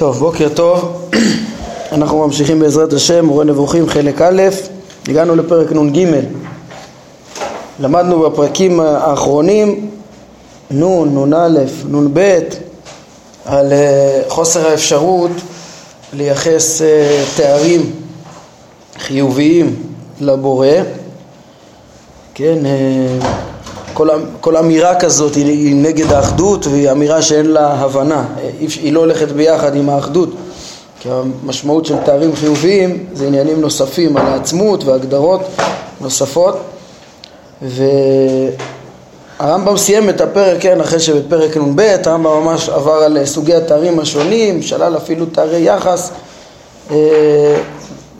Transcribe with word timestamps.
טוב, 0.00 0.18
בוקר 0.18 0.48
טוב. 0.48 1.08
אנחנו 1.92 2.26
ממשיכים 2.26 2.60
בעזרת 2.60 2.92
השם, 2.92 3.24
מורה 3.24 3.44
נבוכים, 3.44 3.88
חלק 3.88 4.20
א', 4.20 4.42
הגענו 5.08 5.36
לפרק 5.36 5.72
נ"ג. 5.72 6.06
למדנו 7.80 8.20
בפרקים 8.20 8.80
האחרונים 8.80 9.90
נ', 10.70 10.84
נ"א, 11.18 11.48
נ"ב, 11.90 12.38
על 13.44 13.72
אה, 13.72 14.22
חוסר 14.28 14.66
האפשרות 14.68 15.30
לייחס 16.12 16.82
אה, 16.82 17.24
תארים 17.36 17.90
חיוביים 18.98 19.76
לבורא. 20.20 20.68
כן, 22.34 22.66
אה, 22.66 23.49
כל, 23.94 24.08
כל 24.40 24.56
אמירה 24.56 25.00
כזאת 25.00 25.34
היא, 25.34 25.46
היא 25.46 25.74
נגד 25.74 26.12
האחדות 26.12 26.66
והיא 26.66 26.90
אמירה 26.90 27.22
שאין 27.22 27.46
לה 27.46 27.66
הבנה, 27.66 28.24
היא 28.60 28.92
לא 28.92 29.00
הולכת 29.00 29.28
ביחד 29.28 29.76
עם 29.76 29.90
האחדות. 29.90 30.30
כי 31.00 31.08
המשמעות 31.10 31.86
של 31.86 31.96
תארים 32.04 32.36
חיוביים 32.36 33.06
זה 33.12 33.26
עניינים 33.26 33.60
נוספים 33.60 34.16
על 34.16 34.26
העצמות 34.26 34.84
והגדרות 34.84 35.40
נוספות. 36.00 36.56
והרמב"ם 37.62 39.76
סיים 39.76 40.08
את 40.08 40.20
הפרק, 40.20 40.56
כן, 40.60 40.80
אחרי 40.80 41.00
שבפרק 41.00 41.56
נ"ב 41.56 41.80
הרמב"ם 42.06 42.22
ממש 42.22 42.68
עבר 42.68 42.92
על 42.92 43.26
סוגי 43.26 43.54
התארים 43.54 43.98
השונים, 43.98 44.62
שלל 44.62 44.96
אפילו 44.96 45.26
תארי 45.26 45.60
יחס 45.60 46.10
אה, 46.90 46.96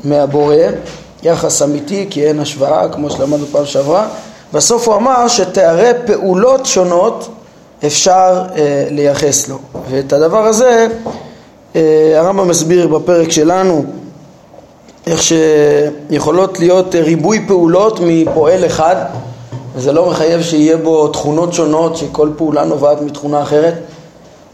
מהבורא, 0.05 0.57
יחס 1.23 1.63
אמיתי 1.63 2.07
כי 2.11 2.27
אין 2.27 2.41
השוואה 2.41 2.89
כמו 2.89 3.11
שלמדנו 3.11 3.47
פעם 3.53 3.67
שעברה 3.67 4.09
בסוף 4.53 4.89
הוא 4.89 4.97
אמר 4.97 5.29
שתארי 5.29 5.91
פעולות 6.07 6.67
שונות 6.67 7.29
אפשר 7.87 8.43
אה, 8.57 8.87
לייחס 8.91 9.49
לו. 9.49 9.59
ואת 9.91 10.13
הדבר 10.13 10.47
הזה 10.47 10.87
אה, 11.77 12.13
הרמב"ם 12.17 12.49
מסביר 12.49 12.89
בפרק 12.89 13.31
שלנו 13.31 13.85
איך 15.07 15.21
שיכולות 15.23 16.59
להיות 16.59 16.95
ריבוי 16.95 17.45
פעולות 17.49 18.01
מפועל 18.03 18.67
אחד 18.67 18.97
וזה 19.75 19.93
לא 19.93 20.11
מחייב 20.11 20.43
שיהיה 20.43 20.77
בו 20.77 21.09
תכונות 21.09 21.53
שונות 21.53 21.97
שכל 21.97 22.31
פעולה 22.37 22.65
נובעת 22.65 23.01
מתכונה 23.01 23.43
אחרת. 23.43 23.75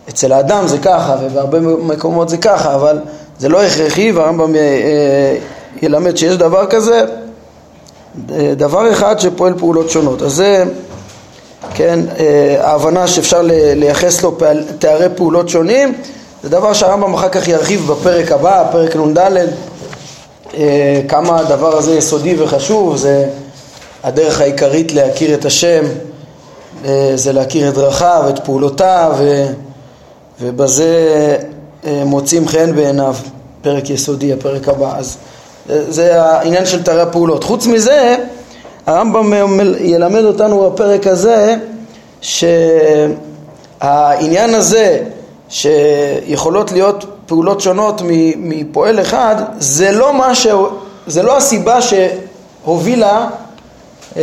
אצל 0.08 0.32
האדם 0.32 0.66
זה 0.66 0.78
ככה 0.78 1.16
ובהרבה 1.22 1.60
מקומות 1.60 2.28
זה 2.28 2.36
ככה 2.36 2.74
אבל 2.74 2.98
זה 3.38 3.48
לא 3.48 3.62
הכרחי 3.62 4.12
והרמב"ם 4.12 4.54
אה, 4.54 4.60
אה, 4.60 5.36
ילמד 5.82 6.16
שיש 6.16 6.36
דבר 6.36 6.66
כזה 6.66 7.04
דבר 8.56 8.92
אחד 8.92 9.20
שפועל 9.20 9.54
פעולות 9.58 9.90
שונות. 9.90 10.22
אז 10.22 10.32
זה, 10.32 10.64
כן, 11.74 12.00
אה, 12.18 12.56
ההבנה 12.60 13.08
שאפשר 13.08 13.40
לייחס 13.74 14.22
לו 14.22 14.38
תארי 14.78 15.06
פעולות 15.16 15.48
שונים, 15.48 15.94
זה 16.42 16.48
דבר 16.48 16.72
שהרמב"ם 16.72 17.14
אחר 17.14 17.28
כך 17.28 17.48
ירחיב 17.48 17.92
בפרק 17.92 18.32
הבא, 18.32 18.64
פרק 18.72 18.96
נ"ד, 18.96 19.18
אה, 20.54 21.00
כמה 21.08 21.38
הדבר 21.38 21.76
הזה 21.76 21.94
יסודי 21.94 22.34
וחשוב, 22.38 22.96
זה 22.96 23.28
הדרך 24.02 24.40
העיקרית 24.40 24.92
להכיר 24.92 25.34
את 25.34 25.44
השם, 25.44 25.84
אה, 26.84 27.12
זה 27.14 27.32
להכיר 27.32 27.68
את 27.68 27.74
דרכיו, 27.74 28.24
את 28.28 28.38
פעולותיו, 28.44 29.16
ובזה 30.40 31.36
מוצאים 31.84 32.48
חן 32.48 32.76
בעיניו, 32.76 33.14
פרק 33.62 33.90
יסודי, 33.90 34.32
הפרק 34.32 34.68
הבא. 34.68 34.98
אז 34.98 35.16
זה 35.68 36.22
העניין 36.22 36.66
של 36.66 36.82
תארי 36.82 37.00
הפעולות. 37.00 37.44
חוץ 37.44 37.66
מזה, 37.66 38.16
הרמב"ם 38.86 39.60
ילמד 39.80 40.24
אותנו 40.24 40.70
בפרק 40.70 41.06
הזה 41.06 41.56
שהעניין 42.20 43.14
הזה 44.54 44.98
שיכולות 45.48 46.72
להיות 46.72 47.04
פעולות 47.26 47.60
שונות 47.60 48.02
מפועל 48.36 49.00
אחד 49.00 49.36
זה 49.58 49.92
לא, 49.92 50.14
מה 50.14 50.34
ש... 50.34 50.46
זה 51.06 51.22
לא 51.22 51.36
הסיבה 51.36 51.78
שהובילה 51.82 53.28
אה, 54.16 54.22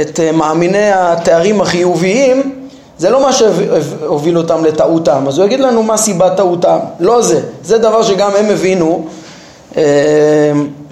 את 0.00 0.20
מאמיני 0.20 0.92
התארים 0.92 1.60
החיוביים 1.60 2.64
זה 2.98 3.10
לא 3.10 3.22
מה 3.22 3.32
שהוביל 3.32 4.38
אותם 4.38 4.64
לטעותם. 4.64 5.24
אז 5.28 5.38
הוא 5.38 5.46
יגיד 5.46 5.60
לנו 5.60 5.82
מה 5.82 5.96
סיבת 5.96 6.36
טעותם. 6.36 6.78
לא 7.00 7.22
זה, 7.22 7.40
זה 7.62 7.78
דבר 7.78 8.02
שגם 8.02 8.30
הם 8.38 8.50
הבינו 8.50 9.06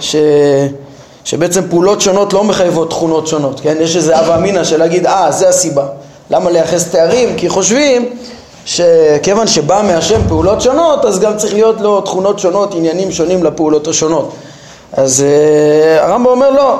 ש... 0.00 0.16
שבעצם 1.24 1.62
פעולות 1.70 2.00
שונות 2.00 2.32
לא 2.32 2.44
מחייבות 2.44 2.90
תכונות 2.90 3.26
שונות, 3.26 3.60
כן? 3.60 3.76
יש 3.80 3.96
איזה 3.96 4.18
הווה 4.18 4.36
אמינא 4.36 4.64
של 4.64 4.78
להגיד, 4.78 5.06
אה, 5.06 5.32
זה 5.32 5.48
הסיבה. 5.48 5.86
למה 6.30 6.50
לייחס 6.50 6.88
תארים? 6.88 7.28
כי 7.36 7.48
חושבים 7.48 8.08
שכיוון 8.64 9.46
שבא 9.46 9.82
מהשם 9.86 10.20
פעולות 10.28 10.60
שונות, 10.60 11.04
אז 11.04 11.20
גם 11.20 11.36
צריך 11.36 11.54
להיות 11.54 11.80
לו 11.80 12.00
תכונות 12.00 12.38
שונות, 12.38 12.74
עניינים 12.74 13.12
שונים 13.12 13.44
לפעולות 13.44 13.88
השונות. 13.88 14.32
אז 14.92 15.24
uh, 15.24 16.02
הרמב"ם 16.02 16.26
אומר 16.26 16.50
לא, 16.50 16.76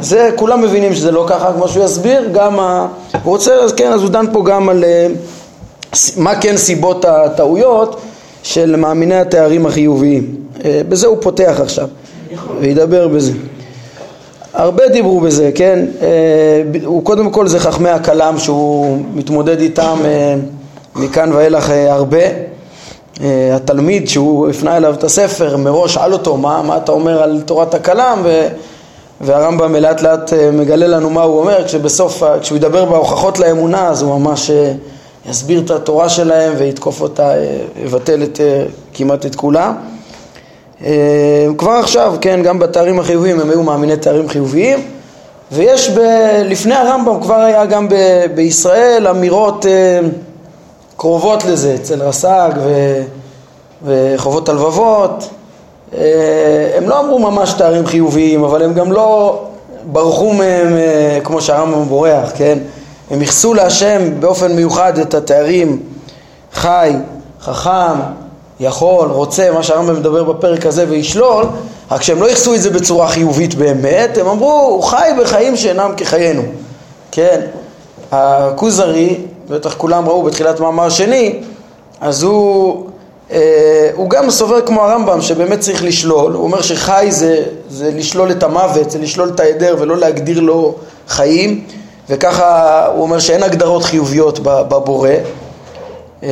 זה 0.00 0.30
כולם 0.36 0.62
מבינים 0.62 0.94
שזה 0.94 1.10
לא 1.10 1.24
ככה, 1.28 1.52
כמו 1.52 1.68
שהוא 1.68 1.84
יסביר, 1.84 2.28
גם 2.32 2.60
ה... 2.60 2.86
הוא 3.22 3.32
רוצה, 3.32 3.54
אז 3.54 3.72
כן, 3.72 3.92
אז 3.92 4.02
הוא 4.02 4.10
דן 4.10 4.26
פה 4.32 4.42
גם 4.44 4.68
על 4.68 4.84
uh, 4.84 5.96
מה 6.16 6.40
כן 6.40 6.56
סיבות 6.56 7.04
הטעויות 7.04 8.00
של 8.46 8.76
מאמיני 8.76 9.14
התארים 9.14 9.66
החיוביים. 9.66 10.34
אה, 10.64 10.80
בזה 10.88 11.06
הוא 11.06 11.16
פותח 11.20 11.58
עכשיו 11.62 11.88
וידבר 12.60 13.08
בזה. 13.08 13.32
הרבה 14.54 14.88
דיברו 14.88 15.20
בזה, 15.20 15.50
כן? 15.54 15.84
אה, 16.02 16.62
הוא 16.84 17.04
קודם 17.04 17.30
כל 17.30 17.48
זה 17.48 17.60
חכמי 17.60 17.88
הכלם 17.88 18.38
שהוא 18.38 18.98
מתמודד 19.14 19.60
איתם 19.60 19.96
אה, 20.04 20.34
מכאן 20.96 21.32
ואילך 21.32 21.70
הרבה. 21.88 22.18
התלמיד 23.54 24.08
שהוא 24.08 24.48
הפנה 24.48 24.76
אליו 24.76 24.94
את 24.94 25.04
הספר 25.04 25.56
מראש 25.56 25.94
שאל 25.94 26.12
אותו 26.12 26.36
מה, 26.36 26.62
מה 26.62 26.76
אתה 26.76 26.92
אומר 26.92 27.22
על 27.22 27.40
תורת 27.44 27.74
הכלם 27.74 28.26
והרמב"ם 29.20 29.76
לאט 29.76 30.02
לאט 30.02 30.32
מגלה 30.52 30.86
לנו 30.86 31.10
מה 31.10 31.22
הוא 31.22 31.40
אומר 31.40 31.64
כשבסוף, 31.64 32.22
כשהוא 32.40 32.56
ידבר 32.56 32.84
בהוכחות 32.84 33.38
לאמונה 33.38 33.88
אז 33.88 34.02
הוא 34.02 34.18
ממש 34.18 34.50
יסביר 35.30 35.60
את 35.60 35.70
התורה 35.70 36.08
שלהם 36.08 36.52
ויתקוף 36.58 37.00
אותה, 37.00 37.32
יבטל 37.84 38.22
את, 38.22 38.40
כמעט 38.94 39.26
את 39.26 39.34
כולה. 39.34 39.72
אה, 40.84 41.46
כבר 41.58 41.70
עכשיו, 41.70 42.14
כן, 42.20 42.40
גם 42.42 42.58
בתארים 42.58 42.98
החיוביים 42.98 43.40
הם 43.40 43.50
היו 43.50 43.62
מאמיני 43.62 43.96
תארים 43.96 44.28
חיוביים. 44.28 44.78
ויש 45.52 45.90
ב, 45.90 46.00
לפני 46.44 46.74
הרמב"ם 46.74 47.20
כבר 47.22 47.40
היה 47.40 47.66
גם 47.66 47.88
ב, 47.88 47.94
בישראל 48.34 49.06
אמירות 49.06 49.66
אה, 49.66 50.00
קרובות 50.96 51.44
לזה 51.44 51.74
אצל 51.74 52.02
רס"ג 52.02 52.50
ו, 52.64 53.02
וחובות 53.84 54.48
הלבבות. 54.48 55.28
אה, 55.94 56.72
הם 56.76 56.88
לא 56.88 57.00
אמרו 57.00 57.18
ממש 57.18 57.52
תארים 57.52 57.86
חיוביים 57.86 58.44
אבל 58.44 58.62
הם 58.62 58.74
גם 58.74 58.92
לא 58.92 59.42
ברחו 59.84 60.32
מהם 60.32 60.76
אה, 60.76 61.18
כמו 61.24 61.40
שהרמב"ם 61.40 61.84
בורח, 61.84 62.32
כן? 62.34 62.58
הם 63.10 63.20
ייחסו 63.20 63.54
להשם 63.54 64.20
באופן 64.20 64.52
מיוחד 64.52 64.98
את 64.98 65.14
התארים 65.14 65.82
חי, 66.52 66.92
חכם, 67.40 68.00
יכול, 68.60 69.08
רוצה, 69.08 69.50
מה 69.50 69.62
שהרמב"ם 69.62 69.94
מדבר 69.94 70.24
בפרק 70.24 70.66
הזה 70.66 70.84
וישלול, 70.88 71.44
רק 71.90 72.02
שהם 72.02 72.20
לא 72.20 72.26
ייחסו 72.26 72.54
את 72.54 72.62
זה 72.62 72.70
בצורה 72.70 73.08
חיובית 73.08 73.54
באמת, 73.54 74.18
הם 74.18 74.26
אמרו, 74.26 74.52
הוא 74.52 74.82
חי 74.82 75.10
בחיים 75.20 75.56
שאינם 75.56 75.92
כחיינו, 75.96 76.42
כן? 77.12 77.40
הכוזרי, 78.12 79.18
בטח 79.48 79.74
כולם 79.74 80.08
ראו 80.08 80.22
בתחילת 80.22 80.60
מאמר 80.60 80.88
שני, 80.88 81.42
אז 82.00 82.22
הוא, 82.22 82.86
אה, 83.30 83.90
הוא 83.94 84.10
גם 84.10 84.30
סובר 84.30 84.60
כמו 84.60 84.82
הרמב"ם 84.82 85.20
שבאמת 85.20 85.60
צריך 85.60 85.84
לשלול, 85.84 86.32
הוא 86.32 86.44
אומר 86.44 86.62
שחי 86.62 87.06
זה, 87.10 87.42
זה 87.70 87.90
לשלול 87.94 88.30
את 88.30 88.42
המוות, 88.42 88.90
זה 88.90 88.98
לשלול 88.98 89.28
את 89.28 89.40
ההיעדר 89.40 89.76
ולא 89.78 89.96
להגדיר 89.96 90.40
לו 90.40 90.74
חיים, 91.08 91.64
וככה 92.10 92.86
הוא 92.86 93.02
אומר 93.02 93.18
שאין 93.18 93.42
הגדרות 93.42 93.84
חיוביות 93.84 94.38
בבורא 94.42 95.10
אה, 96.22 96.28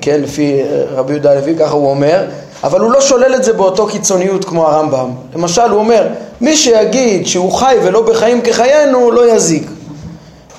כן, 0.00 0.20
לפי 0.20 0.62
רבי 0.94 1.12
יהודה 1.12 1.32
הלוי, 1.32 1.56
ככה 1.58 1.74
הוא 1.74 1.90
אומר, 1.90 2.24
אבל 2.64 2.80
הוא 2.80 2.92
לא 2.92 3.00
שולל 3.00 3.34
את 3.34 3.44
זה 3.44 3.52
באותו 3.52 3.86
קיצוניות 3.86 4.44
כמו 4.44 4.68
הרמב"ם. 4.68 5.10
למשל, 5.34 5.70
הוא 5.70 5.78
אומר, 5.78 6.08
מי 6.40 6.56
שיגיד 6.56 7.26
שהוא 7.26 7.52
חי 7.52 7.76
ולא 7.82 8.02
בחיים 8.02 8.40
כחיינו, 8.40 9.10
לא 9.10 9.32
יזיק. 9.32 9.70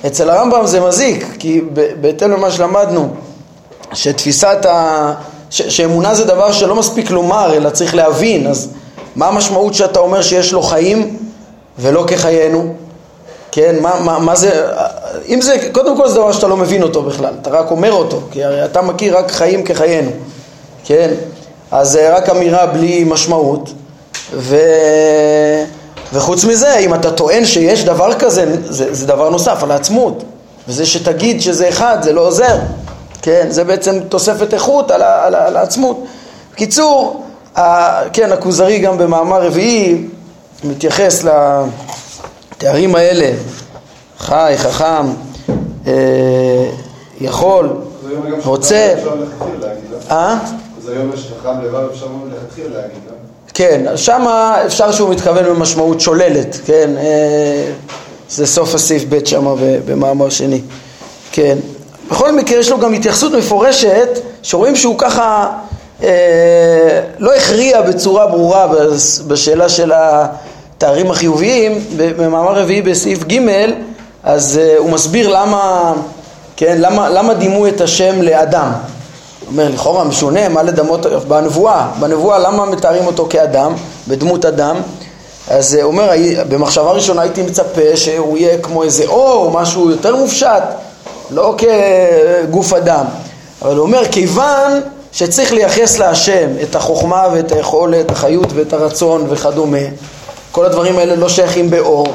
אצל 0.06 0.30
הרמב"ם 0.30 0.66
זה 0.66 0.80
מזיק, 0.80 1.26
כי 1.38 1.60
בהתאם 2.00 2.30
למה 2.30 2.50
שלמדנו, 2.50 3.08
שתפיסת 3.92 4.66
ה... 4.68 5.12
ש... 5.50 5.62
שאמונה 5.62 6.14
זה 6.14 6.24
דבר 6.24 6.52
שלא 6.52 6.74
מספיק 6.74 7.10
לומר, 7.10 7.54
אלא 7.54 7.70
צריך 7.70 7.94
להבין, 7.94 8.46
אז 8.46 8.68
מה 9.16 9.26
המשמעות 9.28 9.74
שאתה 9.74 10.00
אומר 10.00 10.22
שיש 10.22 10.52
לו 10.52 10.62
חיים 10.62 11.16
ולא 11.78 12.04
כחיינו? 12.06 12.74
כן, 13.54 13.76
מה, 13.80 14.00
מה, 14.00 14.18
מה 14.18 14.36
זה, 14.36 14.66
אם 15.28 15.40
זה, 15.40 15.56
קודם 15.72 15.96
כל 15.96 16.08
זה 16.08 16.14
דבר 16.14 16.32
שאתה 16.32 16.46
לא 16.46 16.56
מבין 16.56 16.82
אותו 16.82 17.02
בכלל, 17.02 17.34
אתה 17.42 17.50
רק 17.50 17.70
אומר 17.70 17.92
אותו, 17.92 18.20
כי 18.30 18.44
הרי 18.44 18.64
אתה 18.64 18.82
מכיר 18.82 19.18
רק 19.18 19.30
חיים 19.30 19.64
כחיינו, 19.64 20.10
כן, 20.84 21.10
אז 21.70 21.90
זה 21.90 22.16
רק 22.16 22.28
אמירה 22.28 22.66
בלי 22.66 23.04
משמעות, 23.04 23.72
ו... 24.32 24.56
וחוץ 26.12 26.44
מזה, 26.44 26.76
אם 26.76 26.94
אתה 26.94 27.10
טוען 27.10 27.44
שיש 27.44 27.84
דבר 27.84 28.14
כזה, 28.14 28.56
זה, 28.64 28.94
זה 28.94 29.06
דבר 29.06 29.30
נוסף 29.30 29.62
על 29.62 29.70
העצמות, 29.70 30.24
וזה 30.68 30.86
שתגיד 30.86 31.40
שזה 31.40 31.68
אחד, 31.68 31.98
זה 32.02 32.12
לא 32.12 32.20
עוזר, 32.20 32.58
כן, 33.22 33.46
זה 33.50 33.64
בעצם 33.64 34.00
תוספת 34.08 34.54
איכות 34.54 34.90
על, 34.90 35.02
על, 35.02 35.34
על 35.34 35.56
העצמות. 35.56 36.04
בקיצור, 36.52 37.24
ה, 37.56 38.08
כן, 38.12 38.32
הכוזרי 38.32 38.78
גם 38.78 38.98
במאמר 38.98 39.46
רביעי 39.46 40.06
מתייחס 40.64 41.24
לתארים 42.56 42.94
האלה, 42.94 43.30
חי, 44.18 44.54
חכם, 44.56 45.06
אה, 45.86 45.92
יכול, 47.20 47.68
רוצה. 48.44 48.94
אה? 50.10 50.38
אז 50.78 50.88
היום 50.88 51.10
יש 51.14 51.32
חכם 51.40 51.60
לבב, 51.64 51.88
אפשר 51.92 52.06
מלכתחילה 52.08 52.68
להגיד, 52.68 52.98
לא? 53.06 53.14
כן, 53.54 53.96
שם 53.96 54.26
אפשר 54.66 54.92
שהוא 54.92 55.10
מתכוון 55.10 55.44
במשמעות 55.44 56.00
שוללת, 56.00 56.56
כן, 56.66 56.90
אה, 56.96 57.72
זה 58.28 58.46
סוף 58.46 58.74
הסעיף 58.74 59.04
ב' 59.08 59.24
שם 59.24 59.54
במאמר 59.86 60.28
שני, 60.28 60.60
כן. 61.32 61.58
בכל 62.10 62.32
מקרה 62.32 62.58
יש 62.58 62.70
לו 62.70 62.80
גם 62.80 62.92
התייחסות 62.92 63.32
מפורשת 63.32 64.08
שרואים 64.42 64.76
שהוא 64.76 64.98
ככה 64.98 65.52
אה, 66.02 67.00
לא 67.18 67.34
הכריע 67.34 67.82
בצורה 67.82 68.26
ברורה 68.26 68.68
בשאלה 69.26 69.68
של 69.68 69.92
התארים 70.84 71.10
החיוביים, 71.10 71.84
במאמר 71.96 72.54
רביעי 72.54 72.82
בסעיף 72.82 73.24
ג' 73.24 73.40
אז 74.24 74.60
אה, 74.62 74.74
הוא 74.78 74.90
מסביר 74.90 75.28
למה, 75.28 75.92
כן, 76.56 76.76
למה, 76.80 77.08
למה 77.08 77.34
דימו 77.34 77.66
את 77.66 77.80
השם 77.80 78.22
לאדם 78.22 78.72
אומר 79.46 79.68
לכאורה 79.68 80.04
משונה, 80.04 80.48
מה 80.48 80.62
לדמות 80.62 81.06
בנבואה, 81.28 81.88
בנבואה 82.00 82.38
למה 82.38 82.66
מתארים 82.66 83.06
אותו 83.06 83.26
כאדם, 83.30 83.72
בדמות 84.08 84.44
אדם 84.44 84.76
אז 85.48 85.74
הוא 85.74 85.82
אומר, 85.82 86.10
במחשבה 86.48 86.90
ראשונה 86.90 87.22
הייתי 87.22 87.42
מצפה 87.42 87.96
שהוא 87.96 88.38
יהיה 88.38 88.58
כמו 88.58 88.82
איזה 88.82 89.04
אור, 89.06 89.50
משהו 89.50 89.90
יותר 89.90 90.16
מופשט, 90.16 90.62
לא 91.30 91.56
כגוף 91.58 92.72
אדם. 92.72 93.04
אבל 93.62 93.76
הוא 93.76 93.86
אומר, 93.86 94.02
כיוון 94.10 94.80
שצריך 95.12 95.52
לייחס 95.52 95.98
להשם 95.98 96.48
את 96.62 96.76
החוכמה 96.76 97.26
ואת 97.32 97.52
היכולת, 97.52 98.10
החיות 98.10 98.48
ואת 98.54 98.72
הרצון 98.72 99.26
וכדומה, 99.28 99.78
כל 100.54 100.64
הדברים 100.64 100.98
האלה 100.98 101.16
לא 101.16 101.28
שייכים 101.28 101.70
באור, 101.70 102.06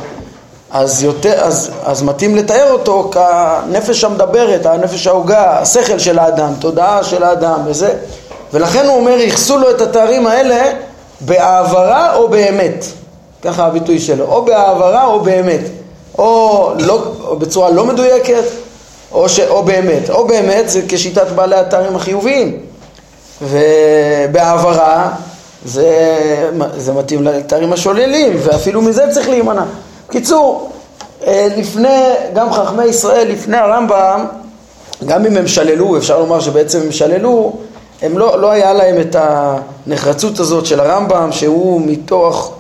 אז, 0.72 1.04
יותר, 1.04 1.34
אז, 1.34 1.72
אז 1.84 2.04
מתאים 2.04 2.36
לתאר 2.36 2.72
אותו 2.72 3.12
כנפש 3.12 4.04
המדברת, 4.04 4.66
הנפש 4.66 5.08
ההוגה, 5.08 5.60
השכל 5.60 6.00
של 6.00 6.20
האדם, 6.20 6.54
תודעה 6.60 7.04
של 7.04 7.24
האדם 7.24 7.60
וזה. 7.66 7.94
ולכן 8.54 8.86
הוא 8.86 8.96
אומר, 8.96 9.12
ייחסו 9.12 9.58
לו 9.58 9.70
את 9.70 9.82
התארים 9.82 10.28
האלה 10.28 10.72
בהעברה 11.22 12.16
או 12.16 12.30
באמת. 12.30 12.86
ככה 13.42 13.66
הביטוי 13.66 14.00
שלו, 14.00 14.26
או 14.26 14.46
בהעברה 14.46 15.06
או 15.06 15.20
באמת. 15.20 15.62
או, 16.18 16.72
לא, 16.80 17.04
או 17.28 17.36
בצורה 17.36 17.70
לא 17.70 17.86
מדויקת, 17.86 18.44
או, 19.12 19.30
ש, 19.30 19.40
או 19.40 19.64
באמת. 19.64 20.10
או 20.10 20.28
באמת 20.28 20.70
זה 20.70 20.82
כשיטת 20.88 21.28
בעלי 21.28 21.56
התארים 21.56 21.96
החיוביים. 21.96 22.60
ובהעברה 23.42 25.10
זה, 25.66 26.18
זה 26.78 26.94
מתאים 26.94 27.24
לתארים 27.24 27.74
השוללים, 27.74 28.38
ואפילו 28.44 28.82
מזה 28.82 29.06
צריך 29.12 29.30
להימנע. 29.30 29.64
קיצור, 30.12 30.70
אה, 31.28 31.48
לפני, 31.58 31.98
גם 32.34 32.52
חכמי 32.52 32.86
ישראל, 32.86 33.28
לפני 33.28 33.58
הרמב"ם, 33.58 34.26
גם 35.06 35.26
אם 35.26 35.38
הם 35.38 35.48
שללו, 35.48 35.98
אפשר 35.98 36.20
לומר 36.20 36.40
שבעצם 36.40 36.82
הם 36.82 36.92
שללו, 36.92 37.54
הם 38.02 38.18
לא, 38.18 38.42
לא 38.42 38.52
היה 38.52 38.74
להם 38.74 39.02
את 39.02 39.16
הנחרצות 39.20 40.40
הזאת 40.40 40.66
של 40.66 40.80
הרמב"ם, 40.80 41.32
שהוא 41.32 41.82
מתוך 41.86 42.54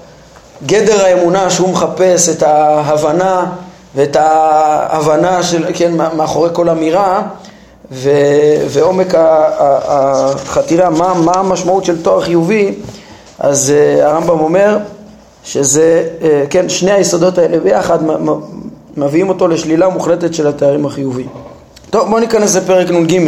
גדר 0.66 1.06
האמונה 1.06 1.50
שהוא 1.50 1.69
מחפש 1.69 2.30
את 2.30 2.44
ההבנה 2.44 3.46
ואת 3.96 4.16
ההבנה 4.16 5.44
של, 5.44 5.66
כן, 5.74 5.94
מאחורי 6.16 6.50
כל 6.54 6.69
אמירה 6.69 7.22
ו, 7.91 8.12
ועומק 8.69 9.13
החתירה, 9.18 10.89
מה, 10.89 11.13
מה 11.13 11.31
המשמעות 11.36 11.86
של 11.86 12.01
תואר 12.01 12.21
חיובי, 12.21 12.74
אז 13.39 13.74
uh, 13.74 14.03
הרמב"ם 14.03 14.39
אומר 14.39 14.77
שזה, 15.44 16.07
אה, 16.21 16.44
כן, 16.50 16.69
שני 16.69 16.91
היסודות 16.91 17.38
האלה 17.38 17.59
ביחד 17.59 18.00
מביאים 18.97 19.30
אותו 19.30 19.47
לשלילה 19.47 19.89
מוחלטת 19.89 20.33
של 20.33 20.47
התארים 20.47 20.86
החיוביים. 20.86 21.27
טוב, 21.89 22.09
בואו 22.09 22.19
ניכנס 22.19 22.56
לפרק 22.56 22.89
נ"ג. 22.89 23.19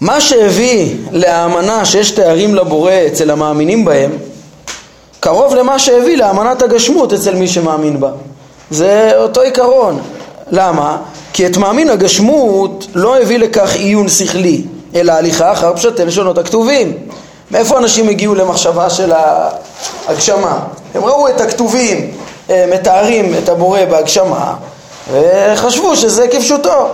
מה 0.00 0.20
שהביא 0.20 0.96
להאמנה 1.12 1.84
שיש 1.84 2.10
תארים 2.10 2.54
לבורא 2.54 2.92
אצל 3.06 3.30
המאמינים 3.30 3.84
בהם, 3.84 4.10
קרוב 5.20 5.54
למה 5.54 5.78
שהביא 5.78 6.16
לאמנת 6.16 6.62
הגשמות 6.62 7.12
אצל 7.12 7.34
מי 7.34 7.48
שמאמין 7.48 8.00
בה. 8.00 8.10
זה 8.70 9.12
אותו 9.16 9.40
עיקרון. 9.40 10.00
למה? 10.50 10.96
כי 11.32 11.46
את 11.46 11.56
מאמין 11.56 11.90
הגשמות 11.90 12.86
לא 12.94 13.20
הביא 13.20 13.38
לכך 13.38 13.74
עיון 13.76 14.08
שכלי, 14.08 14.62
אלא 14.94 15.12
הליכה 15.12 15.52
אחר 15.52 15.76
פשטי 15.76 16.04
לשונות 16.04 16.38
הכתובים. 16.38 16.92
מאיפה 17.50 17.78
אנשים 17.78 18.08
הגיעו 18.08 18.34
למחשבה 18.34 18.90
של 18.90 19.12
ההגשמה? 19.12 20.58
הם 20.94 21.04
ראו 21.04 21.28
את 21.28 21.40
הכתובים 21.40 22.10
אה, 22.50 22.64
מתארים 22.72 23.34
את 23.42 23.48
הבורא 23.48 23.84
בהגשמה 23.84 24.54
וחשבו 25.12 25.96
שזה 25.96 26.28
כפשוטו. 26.28 26.88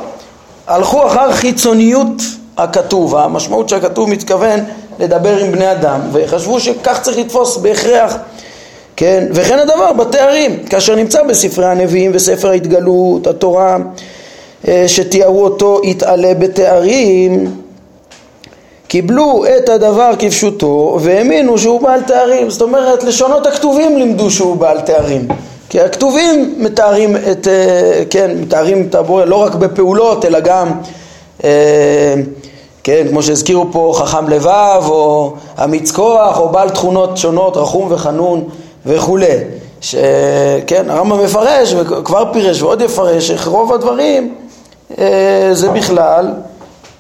הלכו 0.67 1.07
אחר 1.07 1.33
חיצוניות 1.33 2.23
הכתוב, 2.57 3.17
המשמעות 3.17 3.69
שהכתוב 3.69 4.11
מתכוון 4.11 4.61
לדבר 4.99 5.37
עם 5.37 5.53
בני 5.53 5.73
אדם 5.73 6.01
וחשבו 6.13 6.61
שכך 6.61 6.99
צריך 7.03 7.19
לתפוס 7.19 7.57
בהכרח 7.57 8.15
כן, 8.97 9.27
וכן 9.31 9.59
הדבר 9.59 9.93
בתארים, 9.93 10.65
כאשר 10.65 10.95
נמצא 10.95 11.23
בספרי 11.23 11.67
הנביאים 11.67 12.11
וספר 12.15 12.51
ההתגלות, 12.51 13.27
התורה 13.27 13.77
שתיארו 14.87 15.45
אותו 15.45 15.81
יתעלה 15.85 16.35
בתארים 16.35 17.51
קיבלו 18.89 19.45
את 19.59 19.69
הדבר 19.69 20.11
כפשוטו 20.19 20.99
והאמינו 21.01 21.59
שהוא 21.59 21.81
בעל 21.81 22.01
תארים. 22.03 22.51
זאת 22.51 22.63
אומרת, 22.63 23.05
לשונות 23.05 23.47
הכתובים 23.47 23.97
לימדו 23.97 24.31
שהוא 24.31 24.57
בעל 24.57 24.81
תארים. 24.81 25.29
כי 25.69 25.81
הכתובים 25.81 26.55
מתארים 26.59 27.17
את, 27.17 27.49
אה, 27.49 28.03
כן, 28.11 28.31
מתארים 28.41 28.87
את 28.91 28.95
הבורא 28.95 29.25
לא 29.25 29.37
רק 29.37 29.55
בפעולות, 29.55 30.25
אלא 30.25 30.41
גם, 30.41 30.71
אה, 31.45 32.15
כן, 32.85 33.07
כמו 33.11 33.23
שהזכירו 33.23 33.67
פה, 33.73 33.93
חכם 33.97 34.29
לבב, 34.29 34.83
או 34.89 35.33
אמיץ 35.65 35.91
כוח, 35.91 36.39
או 36.39 36.49
בעל 36.49 36.71
תכונות 36.71 37.17
שונות, 37.17 37.57
רחום 37.57 37.93
וחנון 37.93 38.45
וכולי. 38.87 39.37
שכן, 39.81 40.91
הרמב"ם 40.91 41.25
מפרש, 41.25 41.75
וכבר 41.75 42.33
פירש 42.33 42.63
ועוד 42.63 42.81
יפרש, 42.81 43.31
איך 43.31 43.49
רוב 43.49 43.73
הדברים 43.73 44.35
אה, 44.35 44.44
זה 45.53 45.69
בכלל 45.69 46.33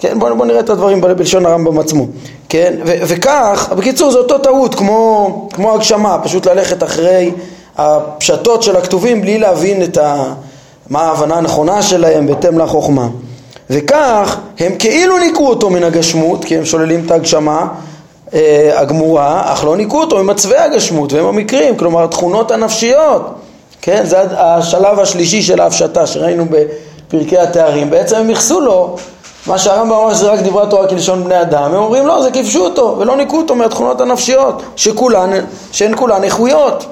כן, 0.00 0.19
בואו 0.19 0.37
בוא 0.37 0.46
נראה 0.46 0.61
את 0.61 0.70
הדברים 0.70 1.00
בלשון 1.00 1.46
הרמב"ם 1.46 1.79
עצמו, 1.79 2.06
כן, 2.48 2.74
ו- 2.86 2.96
וכך, 3.06 3.72
בקיצור 3.77 4.10
זה 4.10 4.19
אותו 4.19 4.39
טעות 4.39 4.74
כמו, 4.74 5.48
כמו 5.53 5.74
הגשמה, 5.74 6.19
פשוט 6.24 6.46
ללכת 6.46 6.82
אחרי 6.82 7.31
הפשטות 7.77 8.63
של 8.63 8.77
הכתובים 8.77 9.20
בלי 9.20 9.39
להבין 9.39 9.82
את 9.82 9.96
ה... 9.96 10.24
מה 10.91 11.03
ההבנה 11.03 11.34
הנכונה 11.34 11.82
שלהם 11.82 12.27
בהתאם 12.27 12.58
לחוכמה. 12.58 13.08
וכך 13.70 14.39
הם 14.58 14.72
כאילו 14.79 15.19
ניקו 15.19 15.48
אותו 15.48 15.70
מן 15.70 15.84
הגשמות, 15.84 16.44
כי 16.44 16.56
הם 16.56 16.65
שוללים 16.65 17.03
את 17.06 17.10
ההגשמה 17.10 17.67
אה, 18.34 18.72
הגמורה, 18.74 19.53
אך 19.53 19.65
לא 19.65 19.77
ניקו 19.77 20.01
אותו 20.01 20.24
ממצבי 20.24 20.56
הגשמות 20.56 21.13
והם 21.13 21.27
המקרים, 21.27 21.77
כלומר 21.77 22.05
התכונות 22.05 22.51
הנפשיות, 22.51 23.34
כן, 23.82 24.06
זה 24.06 24.20
השלב 24.20 25.01
השלישי 25.01 25.43
של 25.43 25.60
ההפשטה 25.60 26.06
שראינו 26.06 26.46
בפרקי 27.08 27.39
התארים, 27.39 27.91
בעצם 27.91 28.17
הם 28.17 28.31
ייחסו 28.31 28.61
לו 28.61 28.96
מה 29.46 29.58
שהרמב"ם 29.58 29.93
אמר 29.93 30.15
שזה 30.15 30.31
רק 30.31 30.41
דברי 30.41 30.67
תורה 30.70 30.89
כלשון 30.89 31.25
בני 31.25 31.41
אדם, 31.41 31.63
הם 31.63 31.75
אומרים 31.75 32.06
לא, 32.06 32.23
זה 32.23 32.31
כיבשו 32.31 32.65
אותו 32.65 32.96
ולא 32.99 33.17
ניקו 33.17 33.37
אותו 33.37 33.55
מהתכונות 33.55 34.01
הנפשיות, 34.01 34.63
שכולן, 34.77 35.31
שהן 35.73 35.96
כולן 35.96 36.25
איכויות. 36.25 36.87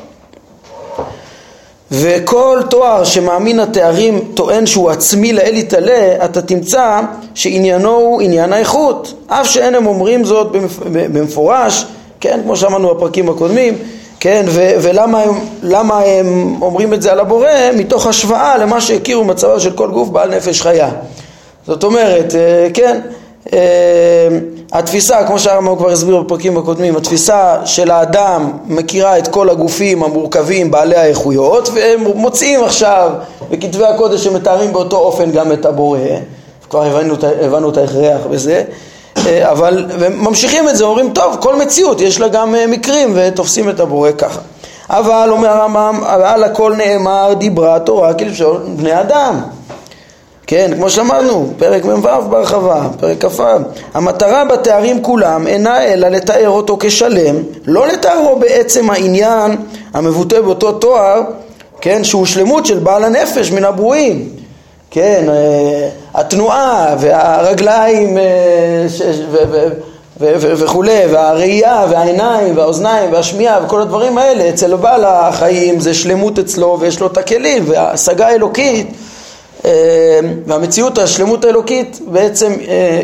וכל 1.90 2.62
תואר 2.70 3.04
שמאמין 3.04 3.60
התארים 3.60 4.20
טוען 4.34 4.66
שהוא 4.66 4.90
עצמי 4.90 5.32
לאל 5.32 5.54
יתעלה, 5.54 6.24
אתה 6.24 6.42
תמצא 6.42 7.00
שעניינו 7.34 7.90
הוא 7.90 8.22
עניין 8.22 8.52
האיכות, 8.52 9.14
אף 9.26 9.46
שאין 9.46 9.74
הם 9.74 9.86
אומרים 9.86 10.24
זאת 10.24 10.46
במפורש, 10.92 11.86
כן, 12.20 12.40
כמו 12.44 12.56
שאמרנו 12.56 12.94
בפרקים 12.94 13.28
הקודמים, 13.28 13.78
כן, 14.22 14.44
ו- 14.48 14.72
ולמה 14.82 15.22
הם, 15.22 15.34
הם 15.98 16.62
אומרים 16.62 16.94
את 16.94 17.02
זה 17.02 17.12
על 17.12 17.20
הבורא? 17.20 17.48
מתוך 17.76 18.06
השוואה 18.06 18.58
למה 18.58 18.80
שהכירו 18.80 19.24
מצבו 19.24 19.60
של 19.60 19.70
כל 19.70 19.90
גוף 19.90 20.08
בעל 20.08 20.36
נפש 20.36 20.62
חיה. 20.62 20.90
זאת 21.66 21.84
אומרת, 21.84 22.34
אה, 22.34 22.68
כן, 22.74 23.00
אה, 23.52 23.58
התפיסה, 24.72 25.26
כמו 25.26 25.38
שהרמב"ם 25.38 25.76
כבר 25.76 25.90
הסביר 25.90 26.22
בפרקים 26.22 26.58
הקודמים, 26.58 26.96
התפיסה 26.96 27.56
של 27.64 27.90
האדם 27.90 28.52
מכירה 28.66 29.18
את 29.18 29.28
כל 29.28 29.50
הגופים 29.50 30.02
המורכבים 30.02 30.70
בעלי 30.70 30.96
האיכויות 30.96 31.68
והם 31.74 32.04
מוצאים 32.14 32.64
עכשיו 32.64 33.10
בכתבי 33.50 33.84
הקודש 33.84 34.24
שמתארים 34.24 34.72
באותו 34.72 34.96
אופן 34.96 35.30
גם 35.30 35.52
את 35.52 35.66
הבורא, 35.66 35.98
כבר 36.70 36.84
הבנו, 36.84 37.14
הבנו 37.40 37.70
את 37.70 37.76
ההכרח 37.76 38.26
בזה, 38.30 38.62
אבל 39.42 39.86
ממשיכים 40.10 40.68
את 40.68 40.76
זה, 40.76 40.84
אומרים 40.84 41.12
טוב, 41.12 41.36
כל 41.40 41.56
מציאות 41.56 42.00
יש 42.00 42.20
לה 42.20 42.28
גם 42.28 42.54
מקרים 42.68 43.12
ותופסים 43.14 43.68
את 43.68 43.80
הבורא 43.80 44.10
ככה. 44.18 44.40
אבל 44.90 45.28
אומר 45.30 45.48
הרמב"ם, 45.48 46.00
על 46.06 46.44
הכל 46.44 46.74
נאמר 46.76 47.34
דיברה 47.38 47.78
תורה 47.80 48.14
כלשון 48.14 48.76
בני 48.76 49.00
אדם 49.00 49.40
כן, 50.46 50.70
כמו 50.76 50.90
שאמרנו, 50.90 51.52
פרק 51.58 51.84
מ"ו 51.84 52.30
בהרחבה, 52.30 52.88
פרק 53.00 53.24
כ"ו. 53.24 53.42
המטרה 53.94 54.44
בתארים 54.44 55.02
כולם 55.02 55.46
אינה 55.46 55.84
אלא 55.84 56.08
לתאר 56.08 56.48
אותו 56.48 56.76
כשלם, 56.80 57.36
לא 57.66 57.86
לתארו 57.86 58.36
בעצם 58.36 58.90
העניין 58.90 59.56
המבוטא 59.94 60.40
באותו 60.40 60.72
תואר, 60.72 61.20
כן, 61.80 62.04
שהוא 62.04 62.26
שלמות 62.26 62.66
של 62.66 62.78
בעל 62.78 63.04
הנפש 63.04 63.50
מן 63.50 63.64
הברואים. 63.64 64.28
כן, 64.94 65.24
אה, 65.28 65.88
התנועה 66.14 66.96
והרגליים 67.00 68.18
אה, 68.18 68.86
וכולי, 70.40 71.06
והראייה 71.12 71.86
והעיניים 71.90 72.56
והאוזניים 72.56 73.12
והשמיעה 73.12 73.64
וכל 73.64 73.82
הדברים 73.82 74.18
האלה, 74.18 74.48
אצל 74.48 74.76
בעל 74.76 75.04
החיים 75.04 75.80
זה 75.80 75.94
שלמות 75.94 76.38
אצלו 76.38 76.76
ויש 76.80 77.00
לו 77.00 77.06
את 77.06 77.16
הכלים 77.16 77.64
והשגה 77.66 78.28
אלוקית 78.28 78.86
אה, 79.64 79.70
והמציאות, 80.46 80.98
השלמות 80.98 81.44
האלוקית 81.44 82.00
בעצם 82.06 82.52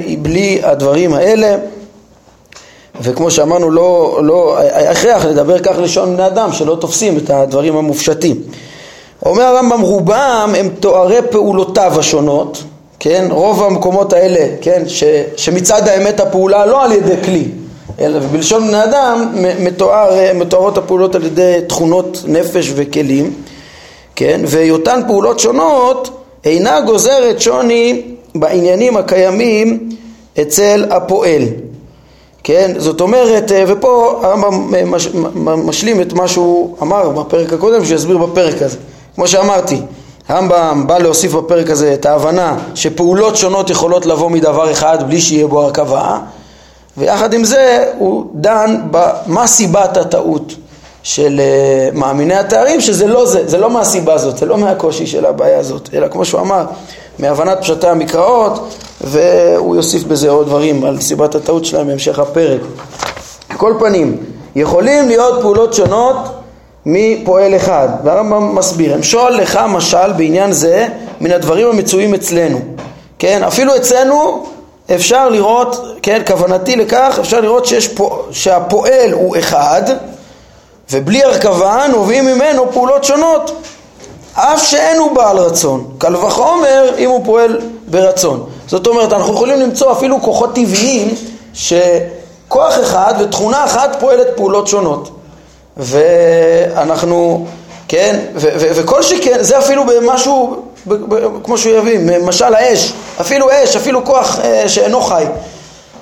היא 0.05 0.19
בלי 0.23 0.61
הדברים 0.63 1.15
האלה. 1.15 1.57
וכמו 3.01 3.31
שאמרנו, 3.31 3.71
לא, 3.71 4.21
לא, 4.23 4.59
הכרח 4.91 5.25
לדבר 5.25 5.59
כך 5.59 5.75
לשון 5.79 6.17
בני 6.17 6.27
אדם 6.27 6.53
שלא 6.53 6.77
תופסים 6.81 7.17
את 7.17 7.31
הדברים 7.31 7.77
המופשטים 7.77 8.43
אומר 9.27 9.43
הרמב"ם 9.43 9.81
רובם 9.81 10.55
הם 10.59 10.69
תוארי 10.81 11.19
פעולותיו 11.31 11.93
השונות, 11.99 12.63
כן, 13.01 13.29
רוב 13.31 13.63
המקומות 13.63 14.13
האלה, 14.13 14.57
כן, 14.61 14.83
ש, 14.87 15.05
שמצד 15.37 15.89
האמת 15.89 16.21
הפעולה 16.21 16.67
לא 16.67 16.85
על 16.85 16.93
ידי 16.93 17.15
כלי, 17.25 17.45
אלא 18.01 18.21
בלשון 18.21 18.69
בני 18.69 18.85
אדם 18.85 19.35
מתואר, 19.61 20.33
מתוארות 20.35 20.79
הפעולות 20.79 21.15
על 21.15 21.25
ידי 21.25 21.59
תכונות 21.67 22.25
נפש 22.27 22.73
וכלים, 22.75 23.33
כן, 24.17 24.41
והיותן 24.45 25.01
פעולות 25.07 25.39
שונות 25.39 26.25
אינה 26.45 26.81
גוזרת 26.81 27.41
שוני 27.41 28.03
בעניינים 28.35 28.97
הקיימים 28.97 29.89
אצל 30.41 30.85
הפועל, 30.91 31.43
כן, 32.45 32.73
זאת 32.77 33.01
אומרת, 33.01 33.53
ופה 33.67 34.21
הרמב"ם 34.23 35.69
משלים 35.69 36.01
את 36.01 36.13
מה 36.13 36.29
שהוא 36.29 36.77
אמר 36.83 37.09
בפרק 37.09 37.53
הקודם 37.53 37.85
שיסביר 37.85 38.19
בפרק 38.19 38.63
הזה 38.63 38.77
כמו 39.19 39.29
שאמרתי, 39.29 39.81
הרמב"ם 40.29 40.85
בא 40.87 40.99
להוסיף 40.99 41.33
בפרק 41.33 41.71
הזה 41.71 41.95
את 41.95 42.07
ההבנה 42.07 42.57
שפעולות 42.75 43.37
שונות 43.37 43.71
יכולות 43.71 44.07
לבוא 44.07 44.31
מדבר 44.31 44.73
אחד 44.73 45.09
בלי 45.09 45.21
שיהיה 45.21 45.47
בו 45.47 45.63
הרכבה 45.63 46.19
ויחד 46.97 47.35
עם 47.35 47.45
זה 47.45 47.85
הוא 47.99 48.27
דן 48.35 48.81
במה 48.91 49.47
סיבת 49.47 49.97
הטעות 49.97 50.55
של 51.03 51.41
אה, 51.41 51.89
מאמיני 51.93 52.35
התארים 52.35 52.81
שזה 52.81 53.07
לא 53.07 53.27
זה, 53.27 53.49
זה 53.49 53.59
לא 53.59 53.71
מהסיבה 53.71 54.15
הזאת, 54.15 54.39
זה 54.39 54.47
לא 54.47 54.59
מהקושי 54.59 55.07
של 55.07 55.27
הבעיה 55.27 55.59
הזאת 55.59 55.89
אלא 55.95 56.09
כמו 56.09 56.25
שהוא 56.25 56.41
אמר 56.41 56.65
מהבנת 57.19 57.59
פשטי 57.61 57.87
המקראות 57.87 58.75
והוא 59.01 59.77
יוסיף 59.77 60.05
בזה 60.05 60.31
עוד 60.31 60.47
דברים 60.47 60.85
על 60.85 61.01
סיבת 61.01 61.35
הטעות 61.35 61.65
שלהם 61.65 61.87
בהמשך 61.87 62.19
הפרק. 62.19 62.61
כל 63.57 63.75
פנים, 63.79 64.17
יכולים 64.57 65.09
להיות 65.09 65.41
פעולות 65.43 65.75
שונות 65.75 66.38
מפועל 66.87 67.57
אחד, 67.57 67.89
והרמב"ם 68.05 68.55
מסביר, 68.55 68.95
אמשול 68.95 69.33
לך 69.33 69.61
משל 69.69 70.13
בעניין 70.13 70.53
זה 70.53 70.87
מן 71.21 71.33
הדברים 71.33 71.69
המצויים 71.69 72.15
אצלנו, 72.15 72.61
כן, 73.19 73.43
אפילו 73.43 73.77
אצלנו 73.77 74.47
אפשר 74.95 75.29
לראות, 75.29 75.85
כן, 76.03 76.23
כוונתי 76.27 76.77
לכך, 76.77 77.19
אפשר 77.21 77.41
לראות 77.41 77.67
שיש 77.67 77.89
פה, 77.89 78.25
שהפועל 78.31 79.13
הוא 79.13 79.39
אחד 79.39 79.83
ובלי 80.91 81.23
הרכבה 81.23 81.85
נובעים 81.93 82.27
ממנו 82.27 82.73
פעולות 82.73 83.05
שונות 83.05 83.63
אף 84.41 84.63
שאין 84.63 84.97
הוא 84.99 85.13
בעל 85.13 85.39
רצון, 85.39 85.85
קל 85.99 86.17
וחומר 86.17 86.95
אם 86.99 87.11
הוא 87.11 87.25
פועל 87.25 87.61
ברצון. 87.87 88.47
זאת 88.67 88.87
אומרת, 88.87 89.13
אנחנו 89.13 89.33
יכולים 89.33 89.61
למצוא 89.61 89.93
אפילו 89.93 90.23
כוחות 90.23 90.55
טבעיים 90.55 91.15
שכוח 91.55 92.79
אחד 92.81 93.15
ותכונה 93.21 93.65
אחת 93.65 93.97
פועלת 94.01 94.27
פעולות 94.37 94.67
שונות. 94.67 95.11
ואנחנו, 95.79 97.47
כן, 97.89 98.19
ו- 98.35 98.49
ו- 98.61 98.71
וכל 98.75 99.03
שכן, 99.03 99.37
זה 99.41 99.59
אפילו 99.59 99.83
במשהו, 99.87 100.57
ב- 100.87 101.15
ב- 101.15 101.45
כמו 101.45 101.59
שהוא 101.59 101.77
יביא, 101.77 102.19
משל 102.19 102.55
האש, 102.55 102.93
אפילו 103.21 103.47
אש, 103.51 103.77
אפילו 103.77 104.05
כוח 104.05 104.39
אה, 104.45 104.69
שאינו 104.69 105.01
חי. 105.01 105.25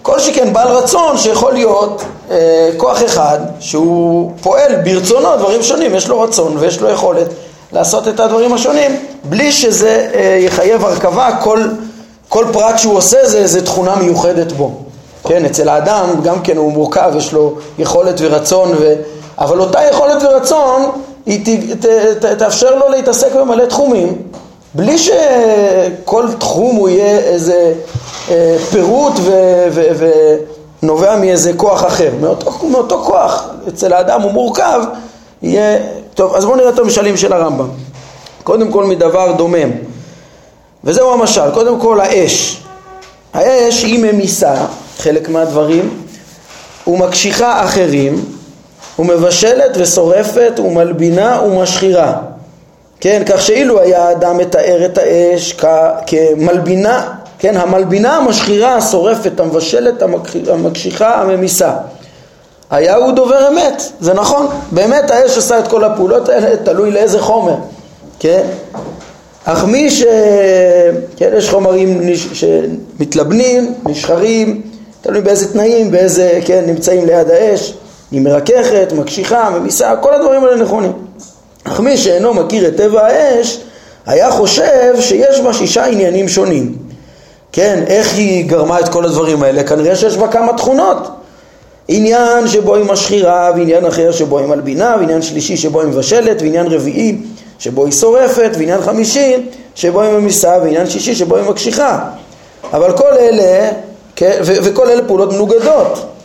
כל 0.02 0.18
שכן 0.20 0.52
בעל 0.52 0.68
רצון 0.68 1.18
שיכול 1.18 1.52
להיות 1.52 2.02
אה, 2.30 2.70
כוח 2.76 3.04
אחד 3.04 3.38
שהוא 3.60 4.32
פועל 4.42 4.74
ברצונו 4.84 5.36
דברים 5.36 5.62
שונים, 5.62 5.94
יש 5.94 6.08
לו 6.08 6.20
רצון 6.20 6.56
ויש 6.58 6.80
לו 6.80 6.90
יכולת 6.90 7.26
לעשות 7.72 8.08
את 8.08 8.20
הדברים 8.20 8.52
השונים 8.52 8.96
בלי 9.24 9.52
שזה 9.52 10.10
אה, 10.14 10.38
יחייב 10.40 10.84
הרכבה, 10.84 11.30
כל, 11.42 11.64
כל 12.28 12.44
פרט 12.52 12.78
שהוא 12.78 12.96
עושה 12.96 13.26
זה, 13.28 13.46
זה 13.46 13.64
תכונה 13.64 13.96
מיוחדת 13.96 14.52
בו. 14.52 14.72
כן, 15.28 15.44
אצל 15.44 15.68
האדם 15.68 16.06
גם 16.22 16.42
כן 16.42 16.56
הוא 16.56 16.72
מורכב, 16.72 17.12
יש 17.16 17.32
לו 17.32 17.54
יכולת 17.78 18.14
ורצון 18.18 18.72
ו... 18.80 18.94
אבל 19.38 19.60
אותה 19.60 19.80
יכולת 19.90 20.22
ורצון 20.22 20.90
היא 21.26 21.44
ת, 21.44 21.84
ת, 21.84 21.86
ת, 21.86 22.24
תאפשר 22.24 22.74
לו 22.74 22.88
להתעסק 22.88 23.32
במלא 23.34 23.64
תחומים 23.64 24.22
בלי 24.76 24.98
שכל 24.98 26.26
תחום 26.38 26.76
הוא 26.76 26.88
יהיה 26.88 27.18
איזה 27.18 27.74
אה, 28.30 28.56
פירוט 28.70 29.12
ונובע 30.82 31.16
מאיזה 31.16 31.52
כוח 31.56 31.86
אחר. 31.86 32.10
מאותו, 32.20 32.50
מאותו 32.70 33.04
כוח 33.04 33.48
אצל 33.68 33.92
האדם 33.92 34.22
הוא 34.22 34.32
מורכב, 34.32 34.80
יהיה... 35.42 35.78
טוב, 36.14 36.34
אז 36.34 36.44
בואו 36.44 36.56
נראה 36.56 36.68
את 36.68 36.78
המשלים 36.78 37.16
של 37.16 37.32
הרמב"ם. 37.32 37.68
קודם 38.44 38.70
כל 38.70 38.84
מדבר 38.84 39.32
דומם, 39.32 39.70
וזהו 40.84 41.12
המשל. 41.12 41.50
קודם 41.54 41.80
כל 41.80 42.00
האש. 42.00 42.62
האש 43.34 43.82
היא 43.82 43.98
ממיסה 43.98 44.54
חלק 44.98 45.28
מהדברים 45.28 46.02
ומקשיחה 46.86 47.64
אחרים 47.64 48.35
ומבשלת 48.98 49.70
ושורפת 49.76 50.60
ומלבינה 50.64 51.40
ומשחירה. 51.46 52.16
כן, 53.00 53.22
כך 53.26 53.40
שאילו 53.42 53.80
היה 53.80 54.08
האדם 54.08 54.38
מתאר 54.38 54.84
את 54.84 54.98
האש 54.98 55.52
כ- 55.52 55.66
כמלבינה, 56.06 57.12
כן, 57.38 57.56
המלבינה, 57.56 58.16
המשחירה, 58.16 58.74
השורפת, 58.76 59.40
המבשלת, 59.40 60.02
המקשיחה, 60.48 61.14
הממיסה. 61.14 61.72
היה 62.70 62.96
הוא 62.96 63.12
דובר 63.12 63.48
אמת, 63.48 63.82
זה 64.00 64.14
נכון, 64.14 64.46
באמת 64.70 65.10
האש 65.10 65.36
עושה 65.36 65.58
את 65.58 65.68
כל 65.68 65.84
הפעולות 65.84 66.28
האלה, 66.28 66.56
תלוי 66.56 66.90
לאיזה 66.90 67.20
חומר, 67.20 67.54
כן? 68.18 68.42
אך 69.44 69.64
מי 69.64 69.90
ש... 69.90 70.04
כן, 71.16 71.30
יש 71.36 71.50
חומרים 71.50 72.00
נש... 72.10 72.26
שמתלבנים, 72.32 73.74
נשחרים, 73.86 74.62
תלוי 75.00 75.20
באיזה 75.20 75.52
תנאים, 75.52 75.90
באיזה, 75.90 76.40
כן, 76.44 76.64
נמצאים 76.66 77.06
ליד 77.06 77.30
האש. 77.30 77.74
היא 78.10 78.20
מרככת, 78.20 78.92
מקשיחה, 78.92 79.50
ממיסה, 79.50 79.96
כל 79.96 80.14
הדברים 80.14 80.44
האלה 80.44 80.56
נכונים. 80.56 80.92
אך 81.64 81.80
מי 81.80 81.96
שאינו 81.96 82.34
מכיר 82.34 82.68
את 82.68 82.76
טבע 82.76 83.06
האש, 83.06 83.60
היה 84.06 84.30
חושב 84.30 84.94
שיש 85.00 85.40
בה 85.40 85.52
שישה 85.52 85.84
עניינים 85.84 86.28
שונים. 86.28 86.76
כן, 87.52 87.84
איך 87.86 88.14
היא 88.14 88.46
גרמה 88.46 88.80
את 88.80 88.88
כל 88.88 89.04
הדברים 89.04 89.42
האלה? 89.42 89.64
כנראה 89.64 89.96
שיש 89.96 90.16
בה 90.16 90.28
כמה 90.28 90.52
תכונות. 90.52 91.08
עניין 91.88 92.48
שבו 92.48 92.74
היא 92.74 92.84
משחירה, 92.84 93.50
ועניין 93.56 93.86
אחר 93.86 94.12
שבו 94.12 94.38
היא 94.38 94.46
מלבינה, 94.46 94.96
ועניין 94.98 95.22
שלישי 95.22 95.56
שבו 95.56 95.80
היא 95.80 95.88
מבשלת, 95.88 96.42
ועניין 96.42 96.66
רביעי 96.66 97.18
שבו 97.58 97.84
היא 97.84 97.92
שורפת, 97.92 98.50
ועניין 98.58 98.80
חמישי 98.80 99.36
שבו 99.74 100.02
היא 100.02 100.10
ממיסה, 100.10 100.58
ועניין 100.62 100.90
שישי 100.90 101.14
שבו 101.14 101.36
היא 101.36 101.44
מקשיחה. 101.44 102.00
אבל 102.72 102.96
כל 102.96 103.12
אלה, 103.18 103.70
כן, 104.16 104.38
וכל 104.42 104.88
אלה 104.88 105.02
פעולות 105.06 105.32
מנוגדות. 105.32 106.15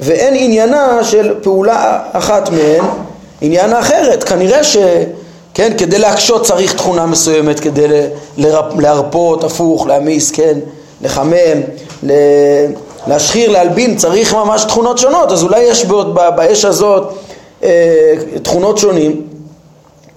ואין 0.00 0.34
עניינה 0.36 1.04
של 1.04 1.34
פעולה 1.42 1.98
אחת 2.12 2.48
מהן 2.48 2.84
עניין 3.40 3.72
אחרת. 3.72 4.24
כנראה 4.24 4.64
ש... 4.64 4.76
כן, 5.54 5.72
כדי 5.78 5.98
להקשות 5.98 6.46
צריך 6.46 6.74
תכונה 6.74 7.06
מסוימת, 7.06 7.60
כדי 7.60 7.86
להרפות, 8.78 9.44
הפוך, 9.44 9.86
להמיס, 9.86 10.30
כן, 10.30 10.58
לחמם, 11.02 11.60
להשחיר, 13.06 13.50
להלבין, 13.50 13.96
צריך 13.96 14.34
ממש 14.34 14.64
תכונות 14.64 14.98
שונות, 14.98 15.32
אז 15.32 15.42
אולי 15.42 15.60
יש 15.62 15.84
באש 16.36 16.64
הזאת 16.64 17.14
אה, 17.62 18.12
תכונות 18.42 18.78
שונים, 18.78 19.22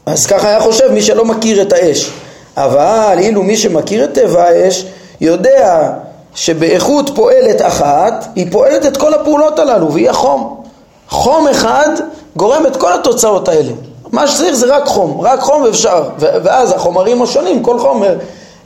אז 0.05 0.25
ככה 0.25 0.50
היה 0.50 0.60
חושב 0.60 0.91
מי 0.91 1.01
שלא 1.01 1.25
מכיר 1.25 1.62
את 1.62 1.74
האש. 1.74 2.12
אבל 2.57 3.15
אילו 3.19 3.43
מי 3.43 3.57
שמכיר 3.57 4.03
את 4.03 4.13
טבע 4.13 4.43
האש 4.43 4.86
יודע 5.22 5.89
שבאיכות 6.36 7.12
פועלת 7.15 7.62
אחת, 7.62 8.25
היא 8.36 8.51
פועלת 8.51 8.86
את 8.86 8.98
כל 8.98 9.13
הפעולות 9.13 9.60
הללו, 9.60 9.93
והיא 9.93 10.10
החום. 10.10 10.63
חום 11.10 11.48
אחד 11.48 11.89
גורם 12.36 12.65
את 12.65 12.75
כל 12.75 12.93
התוצאות 12.93 13.48
האלה. 13.48 13.72
מה 14.12 14.27
שצריך 14.27 14.55
זה 14.55 14.75
רק 14.75 14.86
חום, 14.86 15.22
רק 15.22 15.39
חום 15.39 15.65
אפשר. 15.65 16.03
ואז 16.19 16.72
החומרים 16.72 17.22
השונים, 17.22 17.63
כל 17.63 17.79
חומר 17.79 18.17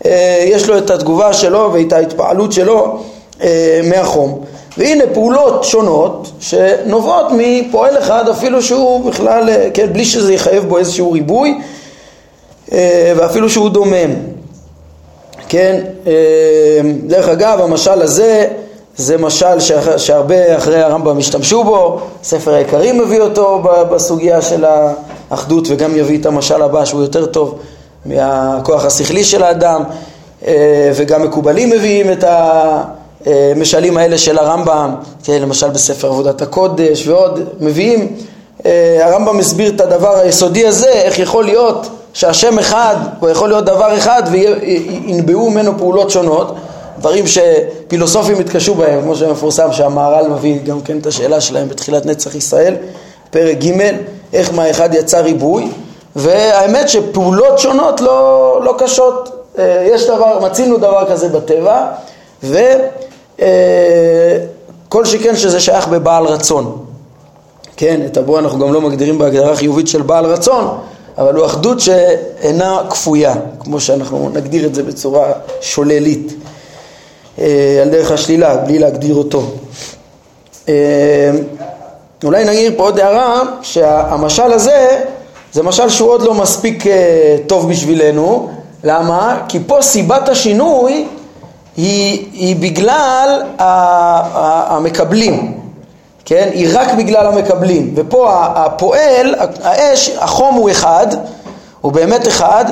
אה, 0.05 0.45
יש 0.47 0.69
לו 0.69 0.77
את 0.77 0.89
התגובה 0.89 1.33
שלו 1.33 1.69
ואת 1.73 1.93
ההתפעלות 1.93 2.51
שלו 2.51 2.99
אה, 3.41 3.81
מהחום. 3.83 4.41
והנה 4.77 5.03
פעולות 5.13 5.63
שונות 5.63 6.31
שנובעות 6.39 7.25
מפועל 7.31 7.97
אחד 7.97 8.29
אפילו 8.29 8.61
שהוא 8.61 9.11
בכלל, 9.11 9.49
אה, 9.49 9.67
כן, 9.73 9.93
בלי 9.93 10.05
שזה 10.05 10.33
יחייב 10.33 10.63
בו 10.69 10.77
איזשהו 10.77 11.11
ריבוי 11.11 11.57
ואפילו 13.15 13.49
שהוא 13.49 13.69
דומם. 13.69 14.30
כן, 15.51 15.81
אה, 16.07 16.11
דרך 17.07 17.29
אגב, 17.29 17.59
המשל 17.61 18.01
הזה 18.01 18.47
זה 18.97 19.17
משל 19.17 19.59
שהרבה 19.97 20.57
אחרי 20.57 20.81
הרמב"ם 20.81 21.17
השתמשו 21.17 21.63
בו, 21.63 21.99
ספר 22.23 22.53
העיקרים 22.53 22.97
מביא 22.97 23.21
אותו 23.21 23.61
בסוגיה 23.63 24.41
של 24.41 24.65
האחדות 25.31 25.67
וגם 25.69 25.95
יביא 25.95 26.19
את 26.19 26.25
המשל 26.25 26.61
הבא 26.61 26.85
שהוא 26.85 27.01
יותר 27.01 27.25
טוב 27.25 27.59
מהכוח 28.05 28.85
השכלי 28.85 29.23
של 29.23 29.43
האדם 29.43 29.83
אה, 30.47 30.91
וגם 30.95 31.23
מקובלים 31.23 31.69
מביאים 31.69 32.11
את 32.11 32.23
המשלים 33.25 33.97
האלה 33.97 34.17
של 34.17 34.37
הרמב"ם, 34.37 34.95
כן, 35.23 35.41
למשל 35.41 35.69
בספר 35.69 36.07
עבודת 36.07 36.41
הקודש 36.41 37.07
ועוד, 37.07 37.39
מביאים, 37.59 38.15
אה, 38.65 38.99
הרמב"ם 39.01 39.37
מסביר 39.37 39.75
את 39.75 39.81
הדבר 39.81 40.17
היסודי 40.17 40.67
הזה, 40.67 40.89
איך 40.89 41.19
יכול 41.19 41.45
להיות 41.45 41.87
שהשם 42.13 42.59
אחד, 42.59 42.95
הוא 43.19 43.29
יכול 43.29 43.49
להיות 43.49 43.65
דבר 43.65 43.97
אחד 43.97 44.23
וינבעו 44.31 45.49
ממנו 45.49 45.77
פעולות 45.77 46.11
שונות 46.11 46.55
דברים 47.01 47.25
שפילוסופים 47.27 48.39
התקשו 48.39 48.75
בהם, 48.75 49.01
כמו 49.01 49.15
שמפורסם 49.15 49.71
שהמהר"ל 49.71 50.27
מביא 50.27 50.59
גם 50.65 50.81
כן 50.81 50.97
את 50.97 51.05
השאלה 51.05 51.41
שלהם 51.41 51.69
בתחילת 51.69 52.05
נצח 52.05 52.35
ישראל, 52.35 52.75
פרק 53.29 53.57
ג', 53.57 53.71
איך 54.33 54.53
מהאחד 54.53 54.93
יצא 54.93 55.19
ריבוי, 55.19 55.71
והאמת 56.15 56.89
שפעולות 56.89 57.59
שונות 57.59 58.01
לא, 58.01 58.59
לא 58.63 58.75
קשות, 58.77 59.45
אה, 59.59 59.87
יש 59.91 60.07
דבר, 60.07 60.39
מצינו 60.39 60.77
דבר 60.77 61.05
כזה 61.09 61.29
בטבע, 61.29 61.85
וכל 62.43 62.59
אה, 64.95 65.05
שכן 65.05 65.35
שזה 65.35 65.59
שייך 65.59 65.87
בבעל 65.87 66.25
רצון. 66.25 66.85
כן, 67.77 68.01
את 68.05 68.17
הבוא 68.17 68.39
אנחנו 68.39 68.59
גם 68.59 68.73
לא 68.73 68.81
מגדירים 68.81 69.17
בהגדרה 69.17 69.55
חיובית 69.55 69.87
של 69.87 70.01
בעל 70.01 70.25
רצון, 70.25 70.77
אבל 71.17 71.35
הוא 71.35 71.45
אחדות 71.45 71.79
שאינה 71.79 72.81
כפויה, 72.89 73.33
כמו 73.59 73.79
שאנחנו 73.79 74.29
נגדיר 74.33 74.65
את 74.65 74.75
זה 74.75 74.83
בצורה 74.83 75.31
שוללית. 75.61 76.33
אה, 77.39 77.79
על 77.81 77.89
דרך 77.89 78.11
השלילה, 78.11 78.57
בלי 78.57 78.79
להגדיר 78.79 79.15
אותו. 79.15 79.43
אה, 80.69 81.31
אולי 82.23 82.45
נעיר 82.45 82.73
פה 82.77 82.83
עוד 82.83 82.99
הערה, 82.99 83.41
שהמשל 83.61 84.53
הזה 84.53 85.03
זה 85.53 85.63
משל 85.63 85.89
שהוא 85.89 86.09
עוד 86.09 86.21
לא 86.21 86.33
מספיק 86.33 86.87
אה, 86.87 87.37
טוב 87.47 87.69
בשבילנו, 87.69 88.49
למה? 88.83 89.41
כי 89.47 89.59
פה 89.67 89.77
סיבת 89.81 90.29
השינוי 90.29 91.07
היא, 91.77 92.27
היא 92.33 92.55
בגלל 92.55 93.43
המקבלים, 94.69 95.60
כן? 96.31 96.49
היא 96.53 96.69
רק 96.73 96.93
בגלל 96.93 97.27
המקבלים, 97.27 97.93
ופה 97.95 98.29
הפועל, 98.55 99.35
האש, 99.63 100.09
החום 100.17 100.55
הוא 100.55 100.71
אחד, 100.71 101.07
הוא 101.81 101.91
באמת 101.91 102.27
אחד, 102.27 102.65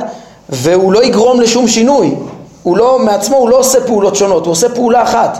והוא 0.49 0.93
לא 0.93 1.03
יגרום 1.03 1.41
לשום 1.41 1.67
שינוי, 1.67 2.15
הוא 2.63 2.77
לא, 2.77 2.99
מעצמו 2.99 3.37
הוא 3.37 3.49
לא 3.49 3.59
עושה 3.59 3.81
פעולות 3.87 4.15
שונות, 4.15 4.45
הוא 4.45 4.51
עושה 4.51 4.69
פעולה 4.69 5.03
אחת, 5.03 5.39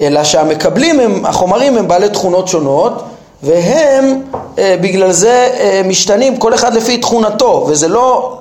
אלא 0.00 0.24
שהמקבלים 0.24 1.00
הם, 1.00 1.26
החומרים 1.26 1.76
הם 1.76 1.88
בעלי 1.88 2.08
תכונות 2.08 2.48
שונות 2.48 3.02
והם 3.42 4.22
אה, 4.58 4.76
בגלל 4.80 5.12
זה 5.12 5.50
אה, 5.60 5.82
משתנים 5.84 6.36
כל 6.36 6.54
אחד 6.54 6.74
לפי 6.74 6.98
תכונתו. 6.98 7.66
וזה 7.68 7.88
לא, 7.88 8.38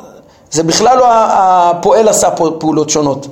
זה 0.52 0.64
בכלל 0.64 0.98
לא 0.98 1.06
הפועל 1.10 2.08
עשה 2.08 2.30
פעולות 2.32 2.90
שונות, 2.90 3.28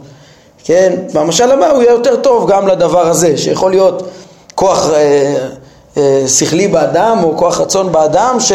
כן? 0.63 0.93
במשל 1.13 1.51
הבא 1.51 1.71
הוא 1.71 1.81
יהיה 1.81 1.91
יותר 1.91 2.15
טוב 2.15 2.51
גם 2.51 2.67
לדבר 2.67 3.07
הזה, 3.07 3.37
שיכול 3.37 3.71
להיות 3.71 4.03
כוח 4.55 4.89
אה, 4.93 5.47
שכלי 6.27 6.67
באדם 6.67 7.19
או 7.23 7.37
כוח 7.37 7.61
רצון 7.61 7.91
באדם 7.91 8.37
ש... 8.39 8.51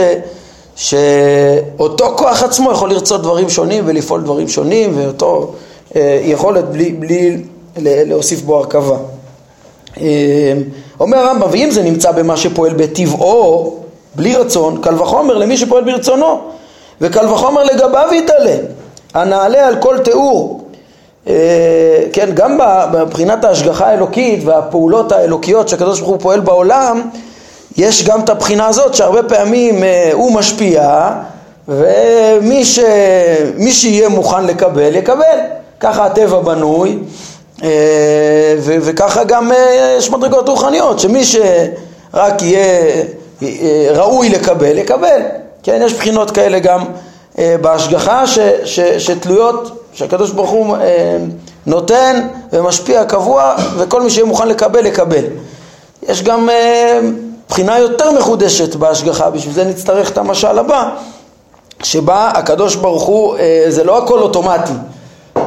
שאותו 0.78 2.16
כוח 2.16 2.42
עצמו 2.42 2.72
יכול 2.72 2.90
לרצות 2.90 3.22
דברים 3.22 3.50
שונים 3.50 3.84
ולפעול 3.86 4.22
דברים 4.22 4.48
שונים 4.48 4.92
ואותו 4.96 5.52
אה, 5.96 6.20
יכולת 6.22 6.64
בלי, 6.64 6.90
בלי 6.90 7.42
להוסיף 7.76 8.40
בו 8.40 8.58
הרכבה. 8.58 8.96
אה, 10.00 10.52
אומר 11.00 11.18
הרמב"ם, 11.18 11.48
ואם 11.50 11.68
זה 11.70 11.82
נמצא 11.82 12.12
במה 12.12 12.36
שפועל 12.36 12.74
בטבעו, 12.74 13.76
בלי 14.14 14.36
רצון, 14.36 14.80
קל 14.82 15.02
וחומר 15.02 15.38
למי 15.38 15.56
שפועל 15.56 15.84
ברצונו, 15.84 16.40
וקל 17.00 17.26
וחומר 17.26 17.62
לגביו 17.62 18.08
יתעלה, 18.12 18.56
הנעלה 19.14 19.66
על 19.66 19.76
כל 19.80 19.98
תיאור. 19.98 20.57
אה, 21.28 21.34
כן, 22.12 22.30
גם 22.34 22.58
מבחינת 23.02 23.44
ההשגחה 23.44 23.86
האלוקית 23.86 24.44
והפעולות 24.44 25.12
האלוקיות 25.12 25.68
שהקדוש 25.68 26.00
ברוך 26.00 26.10
הוא 26.10 26.20
פועל 26.20 26.40
בעולם, 26.40 27.02
יש 27.76 28.04
גם 28.04 28.20
את 28.20 28.28
הבחינה 28.28 28.66
הזאת 28.66 28.94
שהרבה 28.94 29.22
פעמים 29.22 29.82
הוא 30.12 30.32
משפיע 30.32 31.10
ומי 31.68 32.64
ש... 32.64 32.80
שיהיה 33.70 34.08
מוכן 34.08 34.44
לקבל, 34.44 34.96
יקבל. 34.96 35.38
ככה 35.80 36.06
הטבע 36.06 36.40
בנוי, 36.40 36.98
אה, 37.62 38.54
וככה 38.60 39.24
גם 39.24 39.52
אה, 39.52 39.94
יש 39.98 40.10
מדרגות 40.10 40.48
רוחניות, 40.48 40.98
שמי 40.98 41.24
שרק 41.24 42.42
יהיה 42.42 43.04
אה, 43.42 43.88
ראוי 43.90 44.28
לקבל, 44.28 44.78
יקבל. 44.78 45.20
כן, 45.62 45.80
יש 45.84 45.94
בחינות 45.94 46.30
כאלה 46.30 46.58
גם 46.58 46.84
בהשגחה 47.60 48.26
ש, 48.26 48.38
ש, 48.64 48.80
שתלויות, 48.80 49.77
שהקדוש 49.98 50.30
ברוך 50.30 50.50
הוא 50.50 50.76
נותן 51.66 52.26
ומשפיע 52.52 53.04
קבוע, 53.04 53.54
וכל 53.76 54.02
מי 54.02 54.10
שיהיה 54.10 54.26
מוכן 54.26 54.48
לקבל, 54.48 54.86
יקבל. 54.86 55.24
יש 56.02 56.22
גם 56.22 56.48
בחינה 57.48 57.78
יותר 57.78 58.12
מחודשת 58.12 58.74
בהשגחה, 58.74 59.30
בשביל 59.30 59.54
זה 59.54 59.64
נצטרך 59.64 60.10
את 60.10 60.18
המשל 60.18 60.58
הבא, 60.58 60.90
שבה 61.82 62.30
הקדוש 62.34 62.74
ברוך 62.74 63.02
הוא, 63.02 63.36
זה 63.68 63.84
לא 63.84 63.98
הכל 63.98 64.18
אוטומטי. 64.18 64.72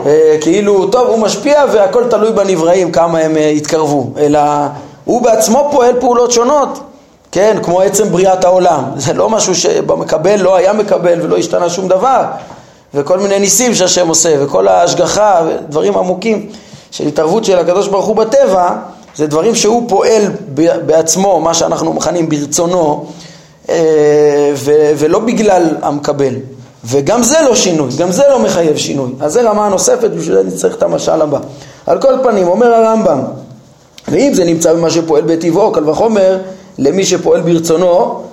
אה, 0.06 0.38
כאילו, 0.42 0.88
טוב, 0.88 1.08
הוא 1.08 1.20
משפיע 1.20 1.64
והכל 1.74 2.04
תלוי 2.10 2.32
בנבראים 2.32 2.92
כמה 2.92 3.20
הם 3.20 3.38
אה, 3.38 3.42
יתקרבו, 3.42 4.08
אלא 4.18 4.40
הוא 5.06 5.22
בעצמו 5.22 5.70
פועל 5.72 6.00
פעולות 6.00 6.32
שונות, 6.32 6.80
כן, 7.32 7.58
כמו 7.64 7.82
עצם 7.82 8.10
בריאת 8.10 8.44
העולם. 8.44 8.84
זה 8.96 9.14
לא 9.14 9.30
משהו 9.30 9.56
שבמקבל 9.56 10.36
לא 10.42 10.56
היה 10.56 10.74
מקבל 10.74 11.22
ולא 11.22 11.38
השתנה 11.38 11.70
שום 11.70 11.88
דבר, 11.88 12.24
וכל 12.94 13.20
מיני 13.20 13.40
ניסים 13.40 13.76
שהשם 13.76 14.08
עושה, 14.08 14.36
וכל 14.40 14.68
ההשגחה, 14.68 15.42
דברים 15.70 15.98
עמוקים 15.98 16.50
של 16.92 17.08
התערבות 17.08 17.46
של 17.46 17.60
הקדוש 17.60 17.88
ברוך 17.88 18.06
הוא 18.06 18.16
בטבע, 18.16 18.70
זה 19.16 19.28
דברים 19.28 19.56
שהוא 19.56 19.90
פועל 19.90 20.24
בעצמו, 20.86 21.40
מה 21.40 21.54
שאנחנו 21.54 21.94
מכנים 21.94 22.30
ברצונו, 22.30 23.06
אה, 23.70 24.54
ולא 24.98 25.20
בגלל 25.20 25.64
המקבל. 25.82 26.34
וגם 26.86 27.24
זה 27.24 27.38
לא 27.46 27.56
שינוי, 27.56 27.90
גם 27.98 28.12
זה 28.12 28.24
לא 28.30 28.40
מחייב 28.40 28.78
שינוי. 28.78 29.12
אז 29.20 29.34
זה 29.34 29.50
רמה 29.50 29.70
נוספת, 29.70 30.10
בשביל 30.10 30.36
זה 30.36 30.44
נצטרך 30.44 30.76
את 30.76 30.84
המשל 30.84 31.22
הבא. 31.22 31.40
על 31.88 32.02
כל 32.02 32.14
פנים, 32.24 32.48
אומר 32.48 32.74
הרמב"ם, 32.74 33.20
ואם 34.08 34.34
זה 34.34 34.44
נמצא 34.46 34.74
במה 34.74 34.90
שפועל 34.90 35.22
בטבעו, 35.22 35.72
קל 35.72 35.90
וחומר 35.90 36.38
למי 36.78 37.06
שפועל 37.06 37.42
ברצונו, 37.42 38.24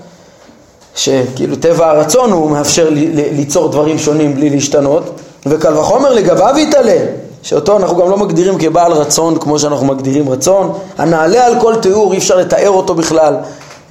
שכאילו 0.99 1.57
טבע 1.57 1.91
הרצון 1.91 2.33
הוא 2.33 2.51
מאפשר 2.51 2.89
ליצור 3.33 3.69
דברים 3.69 3.99
שונים 3.99 4.35
בלי 4.35 4.51
להשתנות, 4.51 5.21
וקל 5.47 5.77
וחומר 5.77 6.13
לגביו 6.13 6.55
יתעלה, 6.59 6.99
שאותו 7.43 7.77
אנחנו 7.77 7.97
גם 7.97 8.11
לא 8.11 8.17
מגדירים 8.17 8.59
כבעל 8.59 8.93
רצון 8.93 9.39
כמו 9.39 9.59
שאנחנו 9.59 9.87
מגדירים 9.87 10.29
רצון, 10.29 10.73
הנעלה 10.99 11.47
על 11.47 11.61
כל 11.61 11.75
תיאור, 11.77 12.13
אי 12.13 12.19
אפשר 12.19 12.37
לתאר 12.37 12.71
אותו 12.71 12.95
בכלל, 12.95 13.35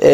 אה, 0.04 0.10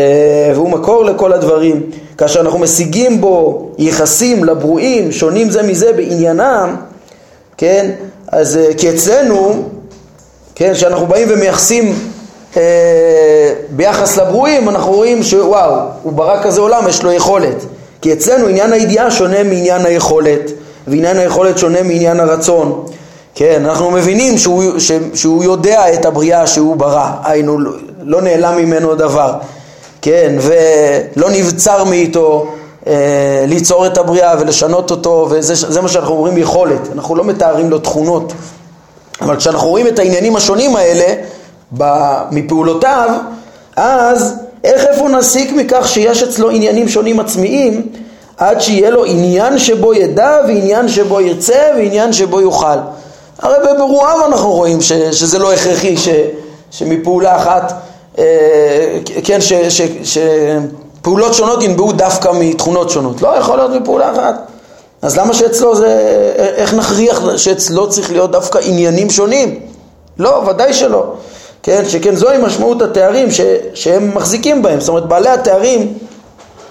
והוא 0.55 0.69
מקור 0.69 1.05
לכל 1.05 1.33
הדברים. 1.33 1.81
כאשר 2.17 2.41
אנחנו 2.41 2.59
משיגים 2.59 3.21
בו 3.21 3.69
יחסים 3.77 4.43
לברואים 4.43 5.11
שונים 5.11 5.49
זה 5.49 5.63
מזה 5.63 5.93
בעניינם, 5.93 6.75
כן, 7.57 7.91
אז 8.27 8.57
אה, 8.57 8.73
כי 8.77 8.89
אצלנו, 8.89 9.63
כן, 10.55 10.75
שאנחנו 10.75 11.07
באים 11.07 11.27
ומייחסים 11.31 12.12
ביחס 13.69 14.17
לברואים, 14.17 14.69
אנחנו 14.69 14.91
רואים 14.91 15.23
שוואו, 15.23 15.79
הוא 16.03 16.13
ברא 16.13 16.43
כזה 16.43 16.61
עולם, 16.61 16.87
יש 16.87 17.03
לו 17.03 17.11
יכולת. 17.11 17.65
כי 18.01 18.13
אצלנו 18.13 18.47
עניין 18.47 18.73
הידיעה 18.73 19.11
שונה 19.11 19.43
מעניין 19.43 19.85
היכולת, 19.85 20.51
ועניין 20.87 21.17
היכולת 21.17 21.57
שונה 21.57 21.83
מעניין 21.83 22.19
הרצון. 22.19 22.85
כן, 23.35 23.65
אנחנו 23.65 23.91
מבינים 23.91 24.37
שהוא, 24.37 24.63
ש, 24.79 24.91
שהוא 25.13 25.43
יודע 25.43 25.93
את 25.93 26.05
הבריאה 26.05 26.47
שהוא 26.47 26.75
ברא, 26.75 27.09
היינו, 27.23 27.57
לא 28.01 28.21
נעלם 28.21 28.57
ממנו 28.57 28.95
דבר. 28.95 29.33
כן, 30.01 30.35
ולא 30.41 31.29
נבצר 31.29 31.83
מאיתו 31.83 32.47
אה, 32.87 33.45
ליצור 33.47 33.85
את 33.85 33.97
הבריאה 33.97 34.35
ולשנות 34.39 34.91
אותו, 34.91 35.27
וזה 35.29 35.81
מה 35.81 35.87
שאנחנו 35.87 36.13
אומרים 36.13 36.37
יכולת, 36.37 36.79
אנחנו 36.95 37.15
לא 37.15 37.23
מתארים 37.23 37.69
לו 37.69 37.79
תכונות, 37.79 38.33
אבל 39.21 39.35
כשאנחנו 39.35 39.67
רואים 39.67 39.87
את 39.87 39.99
העניינים 39.99 40.35
השונים 40.35 40.75
האלה 40.75 41.13
מפעולותיו, 42.31 43.09
אז 43.75 44.33
איך 44.63 44.85
איפה 44.85 45.09
נסיק 45.09 45.51
מכך 45.51 45.87
שיש 45.87 46.23
אצלו 46.23 46.49
עניינים 46.49 46.89
שונים 46.89 47.19
עצמיים 47.19 47.87
עד 48.37 48.61
שיהיה 48.61 48.89
לו 48.89 49.05
עניין 49.05 49.59
שבו 49.59 49.93
ידע 49.93 50.37
ועניין 50.47 50.87
שבו 50.87 51.21
ירצה 51.21 51.71
ועניין 51.75 52.13
שבו 52.13 52.41
יוכל. 52.41 52.77
הרי 53.39 53.55
בברואיו 53.73 54.25
אנחנו 54.25 54.51
רואים 54.51 54.81
ש, 54.81 54.93
שזה 54.93 55.39
לא 55.39 55.53
הכרחי 55.53 55.97
ש, 55.97 56.09
שמפעולה 56.71 57.35
אחת 57.37 57.73
אה, 58.17 58.99
כן, 59.23 59.39
שפעולות 60.03 61.33
שונות 61.33 61.63
ינבעו 61.63 61.91
דווקא 61.91 62.31
מתכונות 62.33 62.89
שונות. 62.89 63.21
לא 63.21 63.27
יכול 63.27 63.57
להיות 63.57 63.71
מפעולה 63.71 64.11
אחת. 64.11 64.35
אז 65.01 65.17
למה 65.17 65.33
שאצלו 65.33 65.75
זה, 65.75 65.99
איך 66.55 66.73
נכריח 66.73 67.37
שאצלו 67.37 67.89
צריך 67.89 68.11
להיות 68.11 68.31
דווקא 68.31 68.59
עניינים 68.63 69.09
שונים? 69.09 69.59
לא, 70.17 70.43
ודאי 70.47 70.73
שלא. 70.73 71.13
כן, 71.63 71.83
שכן 71.89 72.15
זוהי 72.15 72.37
משמעות 72.37 72.81
התארים 72.81 73.31
ש, 73.31 73.41
שהם 73.73 74.11
מחזיקים 74.15 74.61
בהם. 74.61 74.79
זאת 74.79 74.89
אומרת, 74.89 75.05
בעלי 75.05 75.29
התארים 75.29 75.93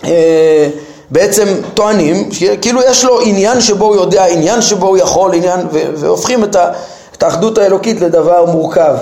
אה, 0.05 0.69
בעצם 1.11 1.49
טוענים, 1.75 2.29
כאילו 2.61 2.81
יש 2.83 3.05
לו 3.05 3.21
עניין 3.21 3.61
שבו 3.61 3.87
הוא 3.87 3.95
יודע, 3.95 4.25
עניין 4.25 4.63
שבו 4.63 4.87
הוא 4.87 4.99
יכול, 4.99 5.35
עניין, 5.35 5.61
ו, 5.73 5.79
והופכים 5.97 6.45
את, 6.45 6.57
ה, 6.57 6.71
את 7.17 7.23
האחדות 7.23 7.59
האלוקית 7.59 8.01
לדבר 8.01 8.45
מורכב. 8.45 8.95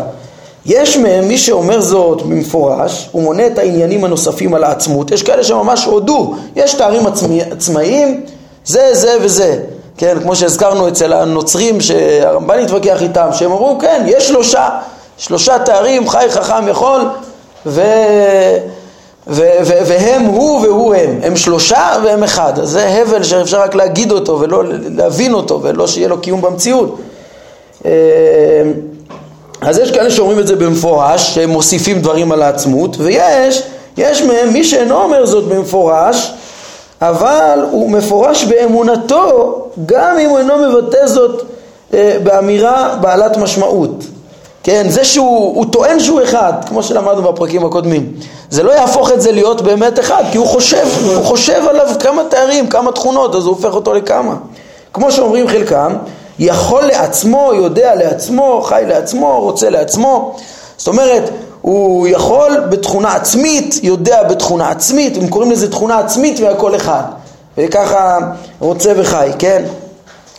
יש 0.66 0.96
מהם 0.96 1.29
מי 1.29 1.38
שאומר 1.38 1.81
זאת 1.81 2.22
במפורש, 2.22 3.09
הוא 3.12 3.22
מונה 3.22 3.46
את 3.46 3.59
העניינים 3.59 4.05
הנוספים 4.05 4.55
על 4.55 4.64
העצמות, 4.64 5.11
יש 5.11 5.22
כאלה 5.22 5.44
שממש 5.44 5.85
הודו, 5.85 6.35
יש 6.57 6.74
תארים 6.74 7.07
עצמי, 7.07 7.42
עצמאיים, 7.42 8.24
זה, 8.64 8.88
זה 8.92 9.16
וזה, 9.22 9.59
כן, 9.96 10.16
כמו 10.22 10.37
שהזכרנו 10.37 10.88
אצל 10.88 11.12
הנוצרים 11.12 11.81
שהרמב"ן 11.81 12.59
התווכח 12.59 13.03
איתם, 13.03 13.29
שהם 13.33 13.53
אמרו 13.53 13.79
כן, 13.81 14.05
יש 14.07 14.29
שלושה, 14.29 14.68
שלושה 15.20 15.59
תארים, 15.59 16.09
חי, 16.09 16.26
חכם, 16.30 16.68
יכול, 16.68 17.00
ו... 17.66 17.80
ו- 19.26 19.59
ו- 19.62 19.87
והם 19.87 20.22
הוא 20.22 20.61
והוא 20.61 20.94
הם, 20.94 21.20
הם 21.22 21.37
שלושה 21.37 21.96
והם 22.04 22.22
אחד, 22.22 22.59
אז 22.59 22.68
זה 22.68 22.87
הבל 22.87 23.22
שאפשר 23.22 23.61
רק 23.61 23.74
להגיד 23.74 24.12
אותו 24.12 24.40
ולא 24.40 24.62
להבין 24.96 25.35
אותו 25.35 25.61
ולא 25.62 25.87
שיהיה 25.87 26.09
לו 26.09 26.18
קיום 26.18 26.40
במציאות. 26.40 26.98
אה, 27.85 27.90
אז 29.61 29.78
יש 29.78 29.90
כאלה 29.90 30.11
שאומרים 30.11 30.38
את 30.38 30.46
זה 30.46 30.56
במפורש, 30.56 31.35
שהם 31.35 31.50
מוסיפים 31.50 32.00
דברים 32.00 32.33
על 32.33 32.42
העצמות, 32.42 32.96
ויש, 32.98 33.62
יש 33.96 34.22
מהם 34.22 34.52
מי 34.52 34.64
שאינו 34.64 35.02
אומר 35.02 35.26
זאת 35.26 35.44
במפורש, 35.44 36.33
אבל 37.00 37.59
הוא 37.70 37.90
מפורש 37.90 38.44
באמונתו 38.44 39.56
גם 39.87 40.18
אם 40.18 40.30
הוא 40.30 40.38
אינו 40.38 40.54
מבטא 40.59 41.06
זאת 41.06 41.42
אה, 41.94 42.16
באמירה 42.22 42.96
בעלת 43.00 43.37
משמעות. 43.37 44.04
כן, 44.70 44.88
זה 44.88 45.04
שהוא 45.04 45.64
טוען 45.72 46.00
שהוא 46.00 46.22
אחד, 46.22 46.52
כמו 46.68 46.83
שלמדנו 46.83 47.33
בפרקים 47.33 47.64
הקודמים. 47.64 48.12
זה 48.50 48.62
לא 48.62 48.70
יהפוך 48.70 49.11
את 49.11 49.20
זה 49.20 49.33
להיות 49.33 49.61
באמת 49.61 50.00
אחד, 50.00 50.24
כי 50.33 50.38
הוא 50.38 50.46
חושב, 50.46 50.87
הוא 51.04 51.24
חושב 51.24 51.62
עליו 51.68 51.87
כמה 52.00 52.22
תארים, 52.30 52.68
כמה 52.68 52.92
תכונות, 52.92 53.35
אז 53.35 53.44
הוא 53.44 53.54
הופך 53.54 53.74
אותו 53.74 53.94
לכמה. 53.94 54.35
כמו 54.92 55.12
שאומרים 55.12 55.48
חלקם, 55.48 55.92
יכול 56.38 56.83
לעצמו, 56.83 57.50
יודע 57.54 57.94
לעצמו, 57.94 58.62
חי 58.64 58.83
לעצמו, 58.87 59.40
רוצה 59.40 59.70
לעצמו. 59.70 60.37
זאת 60.76 60.88
אומרת, 60.88 61.30
הוא 61.61 62.06
יכול 62.06 62.61
בתכונה 62.68 63.14
עצמית, 63.14 63.80
יודע 63.83 64.22
בתכונה 64.22 64.70
עצמית, 64.70 65.16
הם 65.16 65.28
קוראים 65.28 65.50
לזה 65.50 65.70
תכונה 65.70 65.98
עצמית 65.98 66.40
והכל 66.40 66.76
אחד. 66.76 67.02
וככה 67.59 68.18
רוצה 68.61 68.92
וחי, 68.96 69.30
כן? 69.38 69.62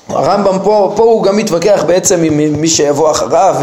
הרמב"ם 0.09 0.59
פה, 0.63 0.93
פה 0.95 1.03
הוא 1.03 1.23
גם 1.23 1.37
מתווכח 1.37 1.83
בעצם 1.87 2.23
עם 2.23 2.61
מי 2.61 2.67
שיבוא 2.67 3.11
אחריו, 3.11 3.55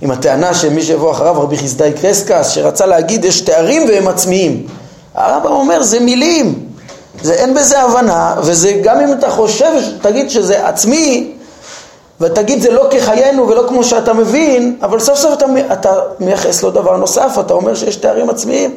עם 0.00 0.10
הטענה 0.10 0.54
שמי 0.54 0.82
שיבוא 0.82 1.10
אחריו, 1.10 1.42
רבי 1.42 1.58
חסדאי 1.58 1.92
קרסקס, 1.92 2.48
שרצה 2.48 2.86
להגיד 2.86 3.24
יש 3.24 3.40
תארים 3.40 3.88
והם 3.88 4.08
עצמיים. 4.08 4.66
הרמב"ם 5.14 5.52
אומר 5.52 5.82
זה 5.82 6.00
מילים, 6.00 6.54
זה 7.22 7.34
אין 7.34 7.54
בזה 7.54 7.82
הבנה, 7.82 8.34
וזה 8.38 8.80
גם 8.82 9.00
אם 9.00 9.12
אתה 9.12 9.30
חושב, 9.30 9.72
תגיד 10.02 10.30
שזה 10.30 10.68
עצמי, 10.68 11.32
ותגיד 12.20 12.62
זה 12.62 12.70
לא 12.70 12.88
כחיינו 12.90 13.48
ולא 13.48 13.64
כמו 13.68 13.84
שאתה 13.84 14.12
מבין, 14.12 14.76
אבל 14.82 15.00
סוף 15.00 15.18
סוף 15.18 15.34
אתה, 15.34 15.46
אתה 15.72 15.92
מייחס 16.20 16.62
לו 16.62 16.70
דבר 16.70 16.96
נוסף, 16.96 17.36
אתה 17.40 17.54
אומר 17.54 17.74
שיש 17.74 17.96
תארים 17.96 18.30
עצמיים. 18.30 18.74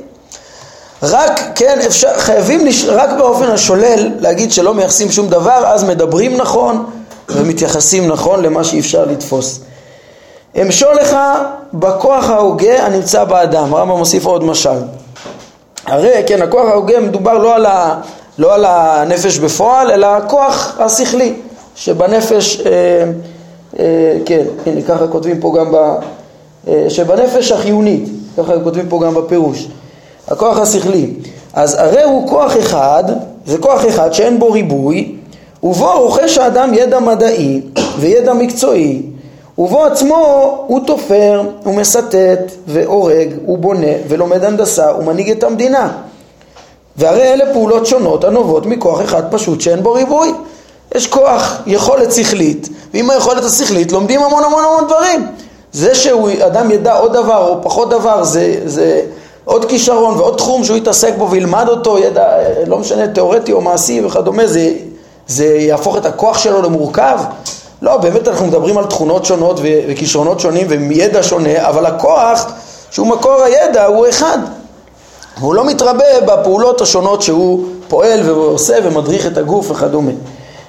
רק, 1.04 1.42
כן, 1.56 1.80
אפשר, 1.88 2.18
חייבים, 2.18 2.66
לש, 2.66 2.86
רק 2.86 3.10
באופן 3.18 3.50
השולל 3.50 4.10
להגיד 4.20 4.52
שלא 4.52 4.74
מייחסים 4.74 5.12
שום 5.12 5.30
דבר, 5.30 5.64
אז 5.66 5.84
מדברים 5.84 6.38
נכון 6.38 6.86
ומתייחסים 7.30 8.08
נכון 8.08 8.44
למה 8.44 8.64
שאי 8.64 8.80
אפשר 8.80 9.06
לתפוס. 9.06 9.60
אמשול 10.62 10.96
לך 11.02 11.16
בכוח 11.74 12.30
ההוגה 12.30 12.86
הנמצא 12.86 13.24
באדם, 13.24 13.74
הרמב"ם 13.74 13.98
מוסיף 13.98 14.26
עוד 14.26 14.44
משל. 14.44 14.80
הרי, 15.86 16.24
כן, 16.28 16.42
הכוח 16.42 16.70
ההוגה 16.70 17.00
מדובר 17.00 17.38
לא 17.38 17.56
על, 17.56 17.66
ה, 17.66 18.02
לא 18.38 18.56
על 18.56 18.66
הנפש 18.66 19.38
בפועל, 19.38 19.92
אלא 19.92 20.08
הכוח 20.08 20.76
השכלי 20.80 21.34
שבנפש, 21.76 22.62
אה, 22.62 22.72
אה, 23.80 24.18
כן, 24.26 24.44
הנה 24.66 24.82
ככה 24.82 25.08
כותבים 25.08 25.40
פה 25.40 25.54
גם 25.60 25.72
ב... 25.72 25.76
אה, 26.68 26.86
שבנפש 26.90 27.52
החיונית, 27.52 28.10
ככה 28.38 28.54
כותבים 28.64 28.90
פה 28.90 29.00
גם 29.06 29.14
בפירוש. 29.14 29.68
הכוח 30.28 30.58
השכלי. 30.58 31.14
אז 31.54 31.76
הרי 31.80 32.04
הוא 32.04 32.30
כוח 32.30 32.58
אחד, 32.58 33.04
זה 33.46 33.58
כוח 33.58 33.88
אחד 33.88 34.14
שאין 34.14 34.40
בו 34.40 34.52
ריבוי, 34.52 35.16
ובו 35.64 36.02
רוכש 36.02 36.38
האדם 36.38 36.74
ידע 36.74 37.00
מדעי 37.00 37.62
וידע 38.00 38.34
מקצועי, 38.34 39.02
ובו 39.60 39.86
עצמו 39.86 40.64
הוא 40.68 40.80
תופר, 40.88 41.42
הוא 41.64 41.76
מסטט 41.76 42.52
והורג, 42.68 43.34
הוא 43.46 43.58
בונה 43.58 43.92
ולומד 44.08 44.44
הנדסה, 44.44 44.90
הוא 44.90 45.04
מנהיג 45.04 45.32
את 45.32 45.44
המדינה. 45.44 45.92
והרי 46.98 47.34
אלה 47.34 47.54
פעולות 47.54 47.86
שונות 47.86 48.24
הנובעות 48.24 48.66
מכוח 48.66 49.02
אחד 49.02 49.32
פשוט 49.32 49.62
שאין 49.62 49.84
בו 49.84 49.94
ריבוי. 49.94 50.34
יש 50.96 51.08
כוח, 51.08 51.62
יכולת 51.66 52.12
שכלית, 52.12 52.70
ועם 52.94 53.10
היכולת 53.10 53.44
השכלית 53.44 53.92
לומדים 53.92 54.24
המון 54.24 54.44
המון 54.44 54.64
המון 54.64 54.88
דברים. 54.88 55.28
זה 55.72 55.96
שאדם 55.96 56.72
ידע 56.72 56.94
עוד 56.94 57.14
דבר 57.14 57.48
או 57.48 57.64
פחות 57.64 57.90
דבר 57.90 58.24
זה, 58.24 58.56
זה 58.66 59.02
עוד 59.46 59.66
כישרון 59.66 60.18
ועוד 60.18 60.38
תחום 60.38 60.64
שהוא 60.64 60.78
יתעסק 60.78 61.14
בו 61.18 61.32
וילמד 61.32 61.66
אותו, 61.68 62.00
ידע, 62.00 62.28
לא 62.68 62.78
משנה, 62.78 63.08
תיאורטי 63.08 63.52
או 63.52 63.62
מעשי 63.62 64.06
וכדומה, 64.06 64.48
זה, 64.48 64.74
זה 65.28 65.46
יהפוך 65.46 65.98
את 65.98 66.06
הכוח 66.06 66.38
שלו 66.38 66.62
למורכב. 66.62 67.20
לא, 67.82 67.98
באמת 67.98 68.28
אנחנו 68.28 68.46
מדברים 68.46 68.78
על 68.78 68.86
תכונות 68.86 69.26
שונות 69.26 69.60
וכישרונות 69.64 70.40
שונים 70.40 70.68
ומידע 70.70 71.24
שונה, 71.24 71.68
אבל 71.70 71.86
הכוח 71.86 72.46
שהוא 72.92 73.08
מקור 73.08 73.42
הידע 73.42 73.86
הוא 73.86 74.10
אחד. 74.10 74.38
הוא 75.40 75.54
לא 75.54 75.66
מתרבה 75.66 76.22
בפעולות 76.28 76.82
השונות 76.82 77.22
שהוא 77.22 77.66
פועל 77.88 78.30
ועושה 78.30 78.76
ומדריך 78.84 79.28
את 79.28 79.38
הגוף 79.38 79.72
וכדומה. 79.72 80.12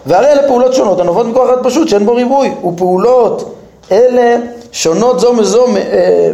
והרי 0.07 0.27
אלה 0.27 0.49
פעולות 0.49 0.75
שונות 0.75 1.01
הנובעות 1.01 1.27
מכוח 1.27 1.51
אחד 1.51 1.63
פשוט 1.63 1.89
שאין 1.89 2.07
בו 2.07 2.15
ריבוי, 2.15 2.55
ופעולות 2.65 3.55
אלה 3.93 4.37
שונות 4.73 5.21
זו 5.21 5.33
מזו, 5.33 5.67
אה, 5.77 6.31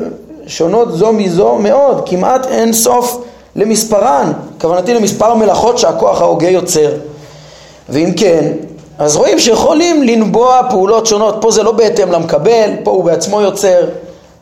שונות 0.46 0.92
זו 0.92 1.12
מזו 1.12 1.54
מאוד, 1.54 2.02
כמעט 2.06 2.46
אין 2.46 2.72
סוף 2.72 3.22
למספרן, 3.56 4.32
כוונתי 4.60 4.94
למספר 4.94 5.34
מלאכות 5.34 5.78
שהכוח 5.78 6.20
ההוגה 6.20 6.48
יוצר. 6.48 6.90
ואם 7.88 8.12
כן, 8.16 8.52
אז 8.98 9.16
רואים 9.16 9.38
שיכולים 9.38 10.02
לנבוע 10.02 10.60
פעולות 10.70 11.06
שונות, 11.06 11.36
פה 11.40 11.50
זה 11.50 11.62
לא 11.62 11.72
בהתאם 11.72 12.12
למקבל, 12.12 12.70
פה 12.82 12.90
הוא 12.90 13.04
בעצמו 13.04 13.40
יוצר 13.40 13.88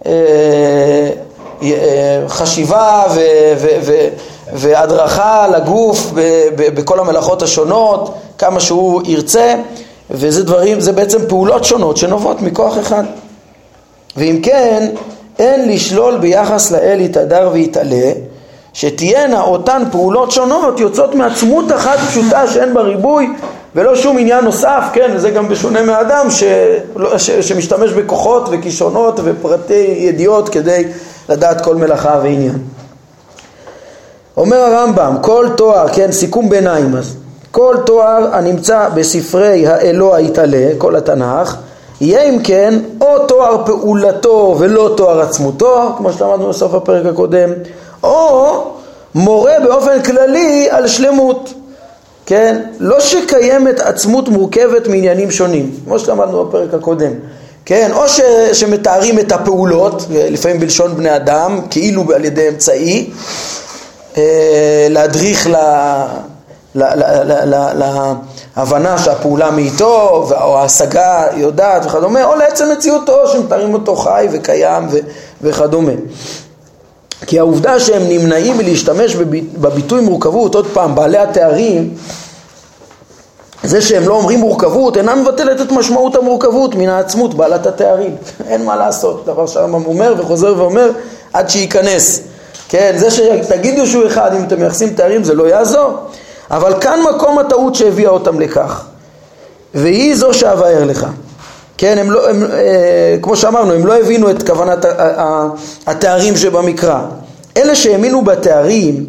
אה, 0.07 0.13
אה, 1.63 2.25
חשיבה 2.29 3.05
ו, 3.15 3.21
ו, 3.57 3.69
ו, 3.83 4.09
והדרכה 4.53 5.49
לגוף 5.49 6.11
ב, 6.15 6.21
ב, 6.57 6.75
בכל 6.75 7.01
המלאכות 7.01 7.43
השונות, 7.43 8.15
כמה 8.39 8.61
שהוא 8.61 9.03
ירצה, 9.05 9.55
וזה 10.11 10.45
דברים, 10.45 10.81
זה 10.81 10.93
בעצם 10.93 11.19
פעולות 11.29 11.65
שונות 11.65 11.97
שנובעות 11.97 12.43
מכוח 12.43 12.79
אחד. 12.79 13.05
ואם 14.17 14.41
כן, 14.43 14.91
אין 15.39 15.69
לשלול 15.69 16.19
ביחס 16.19 16.71
לאל 16.71 17.01
יתהדר 17.01 17.51
ויתעלה, 17.53 18.13
שתהיינה 18.75 19.43
אותן 19.43 19.83
פעולות 19.91 20.31
שונות 20.31 20.81
יוצאות 20.81 21.15
מעצמות 21.15 21.73
אחת 21.73 21.99
פשוטה 21.99 22.49
שאין 22.49 22.75
בה 22.75 22.81
ריבוי 22.81 23.29
ולא 23.75 23.97
שום 23.97 24.19
עניין 24.19 24.45
נוסף, 24.45 24.85
כן, 24.93 25.19
זה 25.19 25.31
גם 25.31 25.49
בשונה 25.49 25.83
מהאדם 25.83 26.31
ש... 26.31 26.45
ש... 27.17 27.31
שמשתמש 27.31 27.91
בכוחות 27.91 28.49
וכישרונות 28.53 29.21
ופרטי 29.25 29.95
ידיעות 29.99 30.49
כדי 30.49 30.85
לדעת 31.29 31.61
כל 31.61 31.77
מלאכה 31.77 32.19
ועניין. 32.23 32.59
אומר 34.37 34.57
הרמב"ם, 34.57 35.17
כל 35.21 35.47
תואר, 35.57 35.89
כן, 35.89 36.13
סיכום 36.13 36.49
ביניים 36.49 36.97
אז, 36.97 37.17
כל 37.51 37.77
תואר 37.87 38.29
הנמצא 38.33 38.89
בספרי 38.95 39.67
האלוה 39.67 40.21
יתעלה, 40.21 40.69
כל 40.79 40.97
התנ"ך, 40.97 41.57
יהיה 42.01 42.23
אם 42.23 42.39
כן 42.45 42.79
או 43.01 43.27
תואר 43.27 43.67
פעולתו 43.67 44.57
ולא 44.59 44.95
תואר 44.97 45.21
עצמותו, 45.21 45.93
כמו 45.97 46.13
שלמדנו 46.13 46.49
בסוף 46.49 46.75
הפרק 46.75 47.07
הקודם, 47.07 47.51
או 48.05 48.63
מורה 49.15 49.53
באופן 49.65 50.03
כללי 50.03 50.69
על 50.71 50.89
שלמות, 50.89 51.53
כן? 52.27 52.63
לא 52.79 53.01
שקיימת 53.01 53.81
עצמות 53.81 54.29
מורכבת 54.29 54.87
מעניינים 54.87 55.31
שונים, 55.31 55.75
כמו 55.85 55.99
שלמדנו 55.99 56.45
בפרק 56.45 56.75
הקודם, 56.75 57.13
כן? 57.65 57.91
או 57.93 58.09
ש, 58.09 58.21
שמתארים 58.53 59.19
את 59.19 59.33
הפעולות, 59.33 60.07
לפעמים 60.11 60.61
בלשון 60.61 60.97
בני 60.97 61.17
אדם, 61.17 61.61
כאילו 61.71 62.05
על 62.15 62.25
ידי 62.25 62.49
אמצעי, 62.49 63.11
אה, 64.17 64.87
להדריך 64.91 65.47
ל... 65.47 65.57
להבנה 68.57 68.99
שהפעולה 68.99 69.51
מאיתו 69.51 70.27
או 70.43 70.59
ההשגה 70.59 71.27
יודעת 71.37 71.87
וכדומה, 71.87 72.25
או 72.25 72.35
לעצם 72.35 72.65
מציאותו 72.73 73.29
שמתארים 73.29 73.75
אותו 73.75 73.97
חי 73.97 74.29
וקיים 74.33 74.89
וכדומה. 75.43 75.93
כי 77.27 77.39
העובדה 77.39 77.81
שהם 77.81 78.03
נמנעים 78.09 78.59
מלהשתמש 78.59 79.15
בביטוי 79.61 80.01
מורכבות, 80.01 80.55
עוד 80.55 80.67
פעם, 80.73 80.95
בעלי 80.95 81.19
התארים, 81.19 81.95
זה 83.65 83.81
שהם 83.81 84.09
לא 84.09 84.15
אומרים 84.15 84.39
מורכבות 84.41 84.97
אינה 84.97 85.15
מבטלת 85.15 85.61
את 85.61 85.73
משמעות 85.73 86.15
המורכבות 86.17 86.75
מן 86.75 86.89
העצמות 86.89 87.35
בעלת 87.35 87.67
התארים. 87.67 88.17
אין 88.49 88.65
מה 88.65 88.77
לעשות, 88.77 89.27
דבר 89.27 89.47
שהרמב"ם 89.47 89.87
אומר 89.87 90.15
וחוזר 90.19 90.55
ואומר 90.59 90.91
עד 91.33 91.49
שייכנס. 91.49 92.21
כן, 92.69 92.95
זה 92.97 93.11
שתגידו 93.11 93.87
שהוא 93.87 94.07
אחד, 94.07 94.35
אם 94.35 94.45
אתם 94.45 94.61
מייחסים 94.61 94.95
תארים 94.95 95.25
זה 95.25 95.35
לא 95.35 95.49
יעזור. 95.49 95.91
אבל 96.51 96.81
כאן 96.81 97.01
מקום 97.15 97.39
הטעות 97.39 97.75
שהביאה 97.75 98.11
אותם 98.11 98.41
לכך. 98.41 98.85
והיא 99.75 100.15
זו 100.15 100.35
שאבאר 100.35 100.85
לך. 100.85 101.07
כן, 101.79 101.99
הם 101.99 102.11
לא, 102.11 102.31
הם, 102.31 102.43
אה, 102.43 103.17
כמו 103.23 103.37
שאמרנו, 103.37 103.73
הם 103.73 103.87
לא 103.87 103.97
הבינו 103.97 104.31
את 104.31 104.49
כוונת 104.49 104.85
התארים 105.87 106.37
שבמקרא. 106.37 107.01
אלה 107.57 107.75
שהאמינו 107.75 108.23
בתארים 108.23 109.07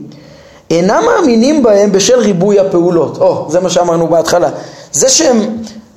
אינם 0.70 1.04
מאמינים 1.06 1.64
בהם 1.64 1.92
בשל 1.92 2.20
ריבוי 2.20 2.60
הפעולות. 2.60 3.18
או, 3.18 3.46
זה 3.50 3.60
מה 3.60 3.70
שאמרנו 3.70 4.08
בהתחלה. 4.08 4.50
זה 4.92 5.10
שהם, 5.10 5.42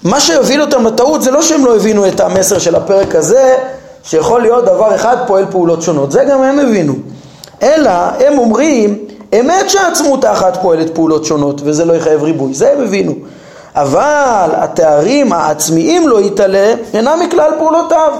מה 0.05 0.21
שהוביל 0.21 0.63
אותם 0.63 0.87
לטעות 0.87 1.23
זה 1.23 1.31
לא 1.31 1.43
שהם 1.43 1.65
לא 1.65 1.77
הבינו 1.77 2.09
את 2.09 2.21
המסר 2.21 2.59
של 2.59 2.75
הפרק 2.75 3.15
הזה, 3.15 3.57
שיכול 4.03 4.41
להיות 4.41 4.65
דבר 4.65 4.95
אחד 4.95 5.17
פועל 5.27 5.45
פעולות 5.51 5.83
שונות. 5.83 6.13
זה 6.13 6.25
גם 6.25 6.43
הם 6.43 6.59
הבינו. 6.59 6.95
אלא 7.63 7.91
הם 7.91 8.39
אומרים, 8.39 8.99
אמת 9.41 9.71
שהעצמות 9.71 10.25
האחת 10.25 10.59
פועלת 10.63 10.95
פעולות 10.95 11.25
שונות 11.25 11.61
וזה 11.65 11.85
לא 11.85 11.93
יחייב 11.93 12.23
ריבוי. 12.23 12.55
זה 12.55 12.73
הם 12.73 12.83
הבינו. 12.85 13.15
אבל 13.83 14.51
התארים 14.53 15.33
העצמיים 15.33 16.09
לא 16.09 16.21
יתעלה 16.21 16.75
אינם 16.95 17.21
מכלל 17.21 17.51
פעולותיו. 17.59 18.13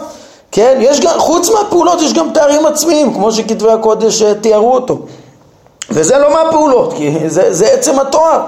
כן, 0.53 0.79
יש 0.81 1.01
גם, 1.01 1.19
חוץ 1.19 1.51
מהפעולות 1.51 2.03
יש 2.03 2.13
גם 2.13 2.31
תארים 2.35 2.67
עצמיים, 2.67 3.15
כמו 3.15 3.33
שכתבי 3.33 3.71
הקודש 3.71 4.23
אה, 4.23 4.35
תיארו 4.35 4.75
אותו. 4.75 4.99
וזה 5.91 6.19
לא 6.19 6.33
מהפעולות, 6.33 6.93
כי 6.93 7.15
זה, 7.27 7.55
זה 7.55 7.67
עצם 7.67 7.99
התואר. 7.99 8.41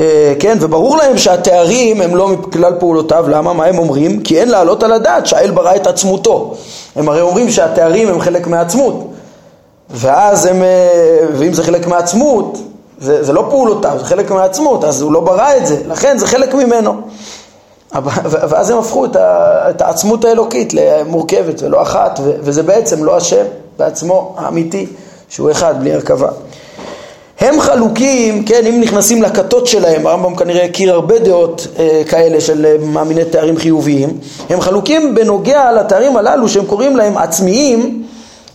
אה, 0.00 0.34
כן, 0.38 0.58
וברור 0.60 0.96
להם 0.96 1.18
שהתארים 1.18 2.00
הם 2.00 2.16
לא 2.16 2.28
מכלל 2.28 2.72
פעולותיו, 2.78 3.28
למה? 3.28 3.52
מה 3.52 3.64
הם 3.64 3.78
אומרים? 3.78 4.22
כי 4.22 4.40
אין 4.40 4.48
להעלות 4.48 4.82
על 4.82 4.92
הדעת 4.92 5.26
שהאל 5.26 5.50
ברא 5.50 5.76
את 5.76 5.86
עצמותו. 5.86 6.54
הם 6.96 7.08
הרי 7.08 7.20
אומרים 7.20 7.50
שהתארים 7.50 8.08
הם 8.08 8.20
חלק 8.20 8.46
מהעצמות. 8.46 9.06
ואז 9.90 10.46
הם, 10.46 10.62
אה, 10.62 11.18
ואם 11.32 11.52
זה 11.52 11.62
חלק 11.62 11.86
מהעצמות, 11.86 12.58
זה, 13.00 13.24
זה 13.24 13.32
לא 13.32 13.46
פעולותיו, 13.50 13.96
זה 13.98 14.04
חלק 14.04 14.30
מהעצמות, 14.30 14.84
אז 14.84 15.00
הוא 15.00 15.12
לא 15.12 15.20
ברא 15.20 15.56
את 15.56 15.66
זה, 15.66 15.76
לכן 15.88 16.18
זה 16.18 16.26
חלק 16.26 16.54
ממנו. 16.54 16.92
ואז 18.24 18.70
הם 18.70 18.78
הפכו 18.78 19.04
את, 19.04 19.16
ה, 19.16 19.70
את 19.70 19.80
העצמות 19.80 20.24
האלוקית 20.24 20.74
למורכבת 20.74 21.62
ולא 21.62 21.82
אחת, 21.82 22.20
וזה 22.22 22.62
בעצם 22.62 23.04
לא 23.04 23.16
השם 23.16 23.44
בעצמו 23.78 24.34
האמיתי, 24.38 24.86
שהוא 25.28 25.50
אחד 25.50 25.80
בלי 25.80 25.94
הרכבה. 25.94 26.28
הם 27.40 27.60
חלוקים, 27.60 28.44
כן, 28.44 28.66
אם 28.66 28.80
נכנסים 28.80 29.22
לכתות 29.22 29.66
שלהם, 29.66 30.06
הרמב"ם 30.06 30.36
כנראה 30.36 30.64
הכיר 30.64 30.92
הרבה 30.92 31.18
דעות 31.18 31.66
אה, 31.78 32.02
כאלה 32.08 32.40
של 32.40 32.66
אה, 32.66 32.76
מאמיני 32.86 33.24
תארים 33.24 33.56
חיוביים, 33.56 34.18
הם 34.50 34.60
חלוקים 34.60 35.14
בנוגע 35.14 35.72
לתארים 35.72 36.16
הללו 36.16 36.48
שהם 36.48 36.66
קוראים 36.66 36.96
להם 36.96 37.18
עצמיים, 37.18 38.02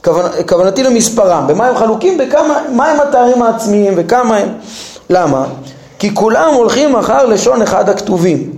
כוונ, 0.06 0.26
כוונתי 0.48 0.84
למספרם, 0.84 1.48
במה 1.48 1.68
הם 1.68 1.78
חלוקים, 1.78 2.18
בכמה, 2.18 2.62
מה 2.72 2.92
הם 2.92 3.00
התארים 3.00 3.42
העצמיים 3.42 3.94
וכמה 3.98 4.38
הם, 4.38 4.50
למה? 5.10 5.46
כי 6.00 6.16
כולם 6.16 6.54
הולכים 6.54 6.96
אחר 6.96 7.26
לשון 7.26 7.62
אחד 7.62 7.90
הכתובים. 7.90 8.52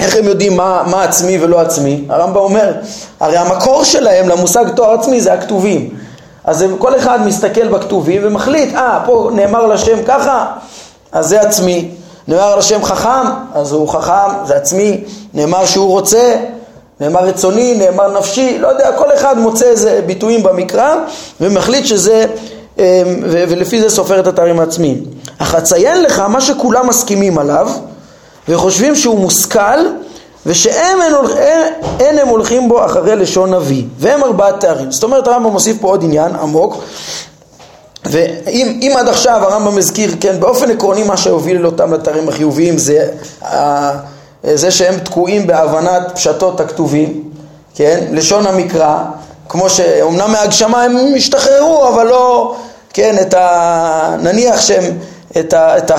איך 0.00 0.16
הם 0.16 0.24
יודעים 0.24 0.56
מה, 0.56 0.82
מה 0.86 1.02
עצמי 1.02 1.38
ולא 1.40 1.60
עצמי? 1.60 2.04
הרמב"ם 2.08 2.36
אומר, 2.36 2.72
הרי 3.20 3.36
המקור 3.36 3.84
שלהם 3.84 4.28
למושג 4.28 4.68
תואר 4.68 4.90
עצמי 4.90 5.20
זה 5.20 5.32
הכתובים. 5.32 5.88
אז 6.44 6.64
כל 6.78 6.96
אחד 6.96 7.26
מסתכל 7.26 7.68
בכתובים 7.68 8.22
ומחליט, 8.24 8.74
אה, 8.74 8.98
ah, 9.02 9.06
פה 9.06 9.30
נאמר 9.34 9.66
לשם 9.66 10.02
ככה, 10.06 10.46
אז 11.12 11.28
זה 11.28 11.40
עצמי. 11.40 11.90
נאמר 12.28 12.56
לשם 12.56 12.84
חכם, 12.84 13.26
אז 13.54 13.72
הוא 13.72 13.88
חכם, 13.88 14.44
זה 14.44 14.56
עצמי. 14.56 15.04
נאמר 15.34 15.66
שהוא 15.66 15.90
רוצה, 15.90 16.36
נאמר 17.00 17.20
רצוני, 17.20 17.74
נאמר 17.74 18.18
נפשי, 18.18 18.58
לא 18.58 18.68
יודע, 18.68 18.92
כל 18.92 19.14
אחד 19.14 19.38
מוצא 19.38 19.64
איזה 19.64 20.00
ביטויים 20.06 20.42
במקרא 20.42 20.94
ומחליט 21.40 21.84
שזה, 21.84 22.24
אמ, 22.78 22.84
ולפי 23.22 23.80
זה 23.80 23.90
סופר 23.90 24.20
את 24.20 24.26
התארים 24.26 24.60
העצמיים. 24.60 25.04
אך 25.38 25.54
אציין 25.54 26.02
לך 26.02 26.18
מה 26.18 26.40
שכולם 26.40 26.88
מסכימים 26.88 27.38
עליו 27.38 27.68
וחושבים 28.48 28.94
שהוא 28.94 29.18
מושכל 29.18 29.78
ושאין 30.46 30.98
אין, 31.02 31.72
אין 32.00 32.18
הם 32.18 32.28
הולכים 32.28 32.68
בו 32.68 32.84
אחרי 32.84 33.16
לשון 33.16 33.54
נביא, 33.54 33.82
והם 33.98 34.24
ארבעת 34.24 34.60
תארים. 34.60 34.90
זאת 34.90 35.02
אומרת 35.02 35.26
הרמב"ם 35.26 35.52
מוסיף 35.52 35.76
פה 35.80 35.88
עוד 35.88 36.04
עניין 36.04 36.34
עמוק, 36.34 36.82
ואם 38.04 38.92
עד 38.98 39.08
עכשיו 39.08 39.40
הרמב"ם 39.42 39.78
הזכיר, 39.78 40.10
כן, 40.20 40.40
באופן 40.40 40.70
עקרוני 40.70 41.02
מה 41.02 41.16
שהוביל 41.16 41.66
אותם 41.66 41.94
לתארים 41.94 42.28
החיוביים 42.28 42.78
זה, 42.78 43.08
זה 44.54 44.70
שהם 44.70 44.98
תקועים 44.98 45.46
בהבנת 45.46 46.02
פשטות 46.14 46.60
הכתובים, 46.60 47.22
כן, 47.74 48.04
לשון 48.12 48.46
המקרא, 48.46 48.98
כמו 49.48 49.70
שאומנם 49.70 50.32
מהגשמה 50.32 50.82
הם 50.82 50.96
השתחררו, 51.16 51.88
אבל 51.88 52.06
לא, 52.06 52.56
כן, 52.92 53.16
את 53.20 53.34
ה... 53.34 54.16
נניח 54.18 54.60
שהם 54.60 54.84
את 55.40 55.52
ה, 55.52 55.78
את 55.78 55.90
ה, 55.90 55.96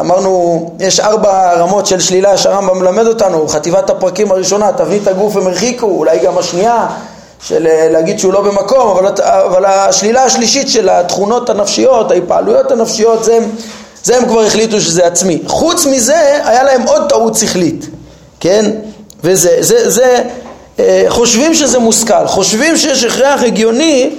אמרנו, 0.00 0.70
יש 0.78 1.00
ארבע 1.00 1.54
רמות 1.54 1.86
של 1.86 2.00
שלילה 2.00 2.36
שהרמב"ם 2.36 2.78
מלמד 2.78 3.06
אותנו, 3.06 3.48
חטיבת 3.48 3.90
הפרקים 3.90 4.32
הראשונה, 4.32 4.72
תבנית 4.72 5.06
הגוף 5.06 5.36
הם 5.36 5.46
הרחיקו, 5.46 5.86
אולי 5.86 6.18
גם 6.18 6.38
השנייה, 6.38 6.86
של 7.42 7.66
אה, 7.66 7.88
להגיד 7.90 8.18
שהוא 8.18 8.32
לא 8.32 8.42
במקום, 8.42 8.88
אבל, 8.88 9.12
אבל 9.22 9.64
השלילה 9.64 10.24
השלישית 10.24 10.68
של 10.68 10.88
התכונות 10.88 11.50
הנפשיות, 11.50 12.10
ההתפעלויות 12.10 12.70
הנפשיות, 12.70 13.24
זה, 13.24 13.38
זה 14.04 14.16
הם 14.16 14.24
כבר 14.28 14.42
החליטו 14.42 14.80
שזה 14.80 15.06
עצמי. 15.06 15.38
חוץ 15.46 15.86
מזה, 15.86 16.40
היה 16.44 16.62
להם 16.62 16.82
עוד 16.82 17.08
טעות 17.08 17.34
שכלית, 17.34 17.86
כן? 18.40 18.70
וזה, 19.24 19.56
זה, 19.60 19.90
זה, 19.90 20.22
אה, 20.78 21.04
חושבים 21.08 21.54
שזה 21.54 21.78
מושכל, 21.78 22.26
חושבים 22.26 22.76
שיש 22.76 23.04
הכרח 23.04 23.42
הגיוני 23.42 24.10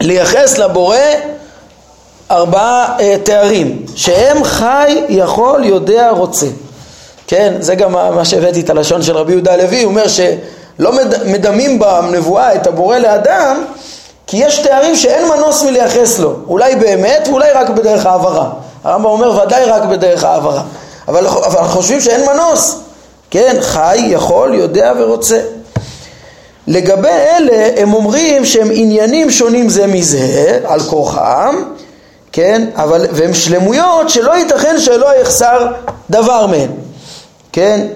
לייחס 0.00 0.58
לבורא 0.58 0.96
ארבעה 2.30 2.96
אה, 3.00 3.16
תארים, 3.22 3.86
שהם 3.96 4.44
חי, 4.44 5.04
יכול, 5.08 5.64
יודע, 5.64 6.10
רוצה. 6.10 6.46
כן, 7.26 7.54
זה 7.60 7.74
גם 7.74 7.92
מה 7.92 8.24
שהבאתי 8.24 8.60
את 8.60 8.70
הלשון 8.70 9.02
של 9.02 9.16
רבי 9.16 9.32
יהודה 9.32 9.52
הלוי, 9.52 9.82
הוא 9.82 9.90
אומר 9.90 10.08
שלא 10.08 10.92
מד, 10.92 11.26
מדמים 11.26 11.78
בנבואה 11.78 12.54
את 12.54 12.66
הבורא 12.66 12.98
לאדם, 12.98 13.64
כי 14.28 14.36
יש 14.36 14.58
תארים 14.58 14.96
שאין 14.96 15.28
מנוס 15.28 15.62
מלייחס 15.62 16.18
לו, 16.18 16.34
אולי 16.46 16.76
באמת 16.76 17.28
ואולי 17.28 17.50
רק 17.54 17.70
בדרך 17.70 18.06
העברה. 18.06 18.50
הרמב"ם 18.84 19.04
אומר 19.04 19.42
ודאי 19.42 19.64
רק 19.64 19.82
בדרך 19.82 20.24
העברה, 20.24 20.62
אבל, 21.08 21.26
אבל 21.26 21.64
חושבים 21.64 22.00
שאין 22.00 22.20
מנוס, 22.26 22.78
כן, 23.30 23.56
חי, 23.60 23.96
יכול, 23.96 24.54
יודע 24.54 24.92
ורוצה. 24.98 25.40
לגבי 26.66 27.08
אלה 27.08 27.70
הם 27.76 27.94
אומרים 27.94 28.44
שהם 28.44 28.68
עניינים 28.72 29.30
שונים 29.30 29.68
זה 29.68 29.86
מזה, 29.86 30.60
על 30.64 30.80
כורחם, 30.80 31.62
כן? 32.32 32.68
אבל, 32.76 33.06
והם 33.12 33.34
שלמויות 33.34 34.10
שלא 34.10 34.36
ייתכן 34.36 34.76
שלא 34.78 35.20
יחסר 35.20 35.66
דבר 36.10 36.46
מהם, 36.46 36.70
כן? 37.52 37.86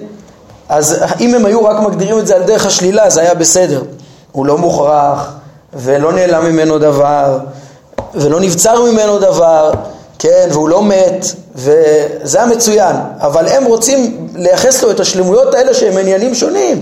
אז 0.69 1.03
אם 1.19 1.35
הם 1.35 1.45
היו 1.45 1.65
רק 1.65 1.79
מגדירים 1.79 2.19
את 2.19 2.27
זה 2.27 2.35
על 2.35 2.43
דרך 2.43 2.65
השלילה 2.65 3.09
זה 3.09 3.21
היה 3.21 3.33
בסדר. 3.33 3.83
הוא 4.31 4.45
לא 4.45 4.57
מוכרח 4.57 5.42
ולא 5.75 6.13
נעלם 6.13 6.45
ממנו 6.45 6.79
דבר 6.79 7.39
ולא 8.15 8.39
נבצר 8.39 8.81
ממנו 8.81 9.19
דבר, 9.19 9.71
כן? 10.19 10.47
והוא 10.51 10.69
לא 10.69 10.83
מת 10.83 11.25
וזה 11.55 12.41
המצוין. 12.41 12.95
אבל 13.19 13.47
הם 13.47 13.65
רוצים 13.65 14.27
לייחס 14.35 14.83
לו 14.83 14.91
את 14.91 14.99
השלמויות 14.99 15.53
האלה 15.53 15.73
שהם 15.73 15.97
עניינים 15.97 16.35
שונים. 16.35 16.81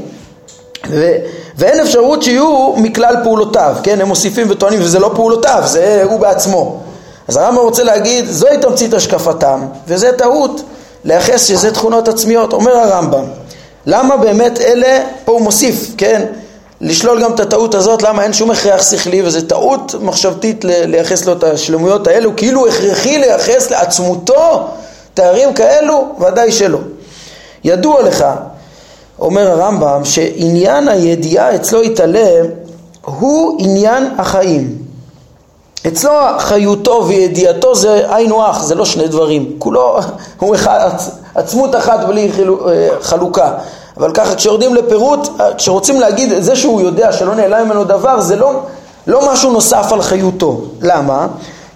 ו... 0.89 1.12
ואין 1.58 1.80
אפשרות 1.80 2.23
שיהיו 2.23 2.73
מכלל 2.77 3.15
פעולותיו, 3.23 3.75
כן? 3.84 4.01
הם 4.01 4.08
מוסיפים 4.08 4.47
וטוענים 4.49 4.80
וזה 4.82 4.99
לא 4.99 5.12
פעולותיו, 5.15 5.63
זה 5.65 6.04
הוא 6.10 6.19
בעצמו. 6.19 6.80
אז 7.27 7.38
הרמב"ם 7.38 7.62
רוצה 7.62 7.84
להגיד, 7.84 8.25
זוהי 8.27 8.58
תמצית 8.58 8.93
השקפתם, 8.93 9.62
וזה 9.88 10.12
טעות 10.17 10.62
לייחס 11.04 11.45
שזה 11.45 11.71
תכונות 11.71 12.08
עצמיות. 12.08 12.54
אומר 12.54 12.77
הרמב"ם, 12.77 13.23
למה 13.86 14.17
באמת 14.17 14.62
אלה, 14.62 14.99
פה 15.25 15.32
הוא 15.32 15.41
מוסיף, 15.41 15.91
כן, 15.97 16.25
לשלול 16.82 17.24
גם 17.24 17.34
את 17.34 17.39
הטעות 17.39 17.76
הזאת, 17.76 18.02
למה 18.02 18.24
אין 18.24 18.34
שום 18.34 18.52
הכרח 18.52 18.91
שכלי, 18.91 19.22
וזו 19.22 19.41
טעות 19.41 19.96
מחשבתית 20.02 20.65
לייחס 20.65 21.26
לו 21.26 21.34
את 21.34 21.44
השלמויות 21.44 22.08
האלו, 22.08 22.36
כאילו 22.36 22.67
הכרחי 22.67 23.17
לייחס 23.17 23.72
לעצמותו 23.72 24.67
תארים 25.13 25.54
כאלו, 25.54 26.15
ודאי 26.20 26.52
שלא. 26.52 26.80
ידוע 27.63 28.02
לך, 28.02 28.26
אומר 29.20 29.48
הרמב"ם, 29.48 30.06
שעניין 30.06 30.88
הידיעה 30.88 31.56
אצלו 31.56 31.84
יתעלה 31.84 32.41
הוא 33.06 33.58
עניין 33.60 34.13
החיים. 34.17 34.78
אצלו 35.88 36.12
חיותו 36.39 37.06
וידיעתו 37.08 37.76
זה 37.76 38.15
היינו 38.15 38.46
הך, 38.46 38.63
זה 38.63 38.76
לא 38.76 38.86
שני 38.86 39.08
דברים, 39.08 39.56
כולו 39.58 40.00
הוא 40.39 40.56
אחד, 40.56 40.89
עצמות 41.36 41.76
אחת 41.76 42.00
בלי 42.08 42.32
אה, 42.67 42.89
חלוקה. 43.02 43.54
אבל 44.02 44.12
ככה 44.14 44.36
כשיורדים 44.36 44.76
לפירוט, 44.76 45.28
כשרוצים 45.58 46.00
להגיד 46.00 46.30
זה 46.40 46.56
שהוא 46.56 46.82
יודע 46.82 47.12
שלא 47.12 47.36
נעלם 47.36 47.66
ממנו 47.66 47.84
דבר, 47.84 48.22
זה 48.22 48.36
לא, 48.36 48.60
לא 49.08 49.32
משהו 49.32 49.52
נוסף 49.52 49.92
על 49.92 50.02
חיותו. 50.02 50.62
למה? 50.82 51.28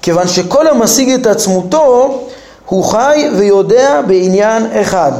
כיוון 0.02 0.28
שכל 0.28 0.68
המשיג 0.68 1.10
את 1.10 1.28
עצמותו 1.28 2.20
הוא 2.66 2.84
חי 2.84 3.28
ויודע 3.38 4.02
בעניין 4.08 4.68
אחד. 4.82 5.12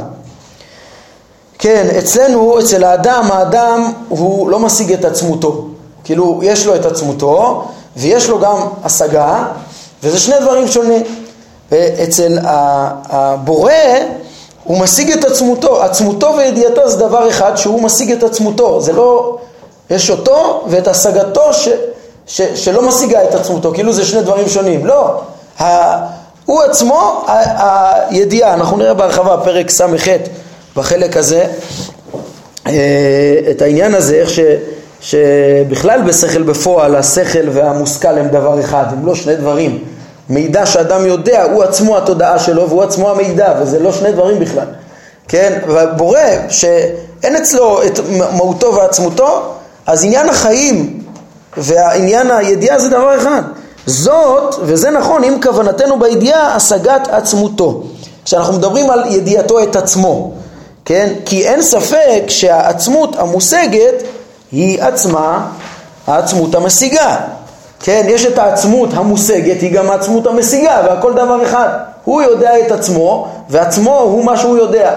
כן, 1.58 1.86
אצלנו, 1.98 2.58
אצל 2.58 2.84
האדם, 2.84 3.28
האדם 3.32 3.92
הוא 4.08 4.50
לא 4.50 4.58
משיג 4.58 4.92
את 4.92 5.04
עצמותו. 5.04 5.66
כאילו, 6.04 6.40
יש 6.42 6.66
לו 6.66 6.74
את 6.74 6.86
עצמותו, 6.86 7.64
ויש 7.96 8.28
לו 8.28 8.38
גם 8.38 8.56
השגה, 8.84 9.44
וזה 10.02 10.18
שני 10.18 10.34
דברים 10.40 10.68
שונים. 10.68 11.02
ואצל 11.72 12.38
הבורא, 13.08 13.72
הוא 14.66 14.80
משיג 14.80 15.10
את 15.10 15.24
עצמותו. 15.24 15.82
עצמותו 15.82 16.34
וידיעתו 16.38 16.88
זה 16.88 16.96
דבר 16.96 17.28
אחד 17.28 17.56
שהוא 17.56 17.82
משיג 17.82 18.12
את 18.12 18.22
עצמותו. 18.22 18.80
זה 18.80 18.92
לא, 18.92 19.36
יש 19.90 20.10
אותו 20.10 20.64
ואת 20.68 20.88
השגתו 20.88 21.52
ש, 21.52 21.68
ש, 22.26 22.42
שלא 22.42 22.82
משיגה 22.82 23.24
את 23.24 23.34
עצמותו. 23.34 23.72
כאילו 23.74 23.92
זה 23.92 24.04
שני 24.04 24.22
דברים 24.22 24.48
שונים. 24.48 24.86
לא. 24.86 25.20
הוא 26.46 26.62
עצמו 26.62 27.24
הידיעה, 27.26 28.54
אנחנו 28.54 28.76
נראה 28.76 28.94
בהרחבה 28.94 29.36
פרק 29.44 29.70
ס"ח 29.70 30.06
בחלק 30.76 31.16
הזה 31.16 31.46
אה, 32.66 32.72
את 33.50 33.62
העניין 33.62 33.94
הזה, 33.94 34.14
איך 34.14 34.30
ש, 34.30 34.40
שבכלל 35.00 36.02
בשכל 36.02 36.42
בפועל 36.42 36.96
השכל 36.96 37.48
והמושכל 37.52 38.18
הם 38.18 38.28
דבר 38.28 38.60
אחד, 38.60 38.84
הם 38.90 39.06
לא 39.06 39.14
שני 39.14 39.36
דברים. 39.36 39.84
מידע 40.28 40.66
שאדם 40.66 41.06
יודע 41.06 41.44
הוא 41.44 41.62
עצמו 41.62 41.96
התודעה 41.96 42.38
שלו 42.38 42.68
והוא 42.68 42.82
עצמו 42.82 43.10
המידע 43.10 43.54
וזה 43.60 43.78
לא 43.78 43.92
שני 43.92 44.12
דברים 44.12 44.40
בכלל, 44.40 44.66
כן? 45.28 45.58
והבורא 45.68 46.20
שאין 46.48 47.36
אצלו 47.36 47.82
את 47.82 48.00
מהותו 48.32 48.74
ועצמותו 48.74 49.54
אז 49.86 50.04
עניין 50.04 50.28
החיים 50.28 51.02
והעניין 51.56 52.30
הידיעה 52.30 52.78
זה 52.78 52.88
דבר 52.88 53.16
אחד 53.16 53.42
זאת, 53.86 54.54
וזה 54.62 54.90
נכון, 54.90 55.24
אם 55.24 55.42
כוונתנו 55.42 55.98
בידיעה, 55.98 56.54
השגת 56.54 57.08
עצמותו. 57.08 57.82
כשאנחנו 58.24 58.52
מדברים 58.52 58.90
על 58.90 59.04
ידיעתו 59.06 59.62
את 59.62 59.76
עצמו, 59.76 60.32
כן? 60.84 61.12
כי 61.24 61.48
אין 61.48 61.62
ספק 61.62 62.22
שהעצמות 62.28 63.16
המושגת 63.16 64.02
היא 64.52 64.82
עצמה 64.82 65.46
העצמות 66.06 66.54
המשיגה. 66.54 67.16
כן, 67.86 68.06
יש 68.08 68.26
את 68.26 68.38
העצמות 68.38 68.88
המושגת, 68.94 69.60
היא 69.60 69.72
גם 69.72 69.90
העצמות 69.90 70.26
המשיגה, 70.26 70.82
והכל 70.86 71.12
דבר 71.12 71.42
אחד. 71.42 71.68
הוא 72.04 72.22
יודע 72.22 72.66
את 72.66 72.72
עצמו, 72.72 73.28
ועצמו 73.50 73.98
הוא 73.98 74.24
מה 74.24 74.36
שהוא 74.36 74.56
יודע. 74.56 74.94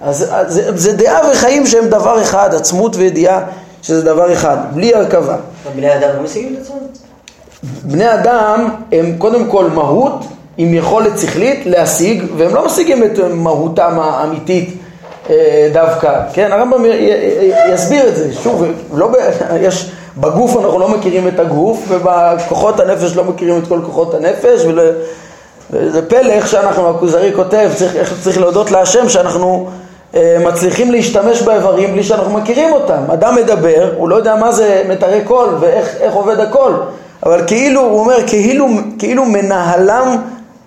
אז, 0.00 0.26
אז 0.30 0.54
זה, 0.54 0.76
זה 0.76 0.96
דעה 0.96 1.30
וחיים 1.30 1.66
שהם 1.66 1.88
דבר 1.88 2.22
אחד, 2.22 2.54
עצמות 2.54 2.96
וידיעה 2.96 3.40
שזה 3.82 4.02
דבר 4.02 4.32
אחד, 4.32 4.56
בלי 4.74 4.94
הרכבה. 4.94 5.36
בני 5.76 5.94
אדם 5.94 6.16
לא 6.16 6.22
משיגים 6.22 6.56
את 6.56 6.62
עצמם? 6.62 6.76
בני 7.82 8.14
אדם 8.14 8.68
הם 8.92 9.14
קודם 9.18 9.50
כל 9.50 9.66
מהות 9.74 10.24
עם 10.56 10.74
יכולת 10.74 11.18
שכלית 11.18 11.66
להשיג, 11.66 12.24
והם 12.36 12.54
לא 12.54 12.66
משיגים 12.66 13.04
את 13.04 13.18
מהותם 13.34 13.98
האמיתית 14.00 14.74
אה, 15.30 15.70
דווקא, 15.72 16.20
כן? 16.32 16.52
הרמב"ם 16.52 16.84
יסביר 17.74 18.08
את 18.08 18.16
זה, 18.16 18.32
שוב, 18.42 18.64
לא 18.94 19.08
ב... 19.08 19.14
יש, 19.60 19.90
בגוף 20.20 20.56
אנחנו 20.56 20.78
לא 20.78 20.88
מכירים 20.88 21.28
את 21.28 21.38
הגוף, 21.38 21.84
ובכוחות 21.88 22.80
הנפש 22.80 23.16
לא 23.16 23.24
מכירים 23.24 23.58
את 23.58 23.68
כל 23.68 23.80
כוחות 23.84 24.14
הנפש, 24.14 24.64
ול... 24.64 24.80
וזה 25.70 26.08
פלא 26.08 26.30
איך 26.30 26.48
שאנחנו, 26.48 26.90
הכוזרי 26.90 27.32
כותב, 27.36 27.70
צריך, 27.74 27.96
איך 27.96 28.14
צריך 28.22 28.38
להודות 28.40 28.70
להשם 28.70 29.08
שאנחנו 29.08 29.68
אה, 30.14 30.36
מצליחים 30.46 30.92
להשתמש 30.92 31.42
באיברים 31.42 31.92
בלי 31.92 32.02
שאנחנו 32.02 32.30
מכירים 32.30 32.72
אותם. 32.72 33.02
אדם 33.12 33.34
מדבר, 33.34 33.92
הוא 33.96 34.08
לא 34.08 34.16
יודע 34.16 34.36
מה 34.36 34.52
זה 34.52 34.82
מטרי 34.88 35.20
קול 35.24 35.48
ואיך 35.60 36.12
עובד 36.12 36.40
הקול. 36.40 36.72
אבל 37.26 37.42
כאילו, 37.46 37.80
הוא 37.80 38.00
אומר, 38.00 38.16
כאילו, 38.26 38.66
כאילו 38.98 39.24
מנהלם, 39.24 40.16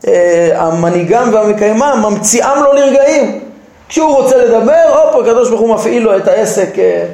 אה, 0.08 0.50
המנהיגם 0.56 1.34
והמקיימם, 1.34 2.04
ממציאם 2.10 2.64
לו 2.64 2.74
לרגעים. 2.74 3.40
כשהוא 3.90 4.16
רוצה 4.16 4.38
לדבר, 4.38 4.82
הופ, 4.88 5.22
הקדוש 5.22 5.50
ברוך 5.50 5.62
הוא 5.62 5.76
מפעיל 5.76 6.04
לו 6.04 6.18
את 6.18 6.28
העסק. 6.28 6.80
אה, 6.80 7.06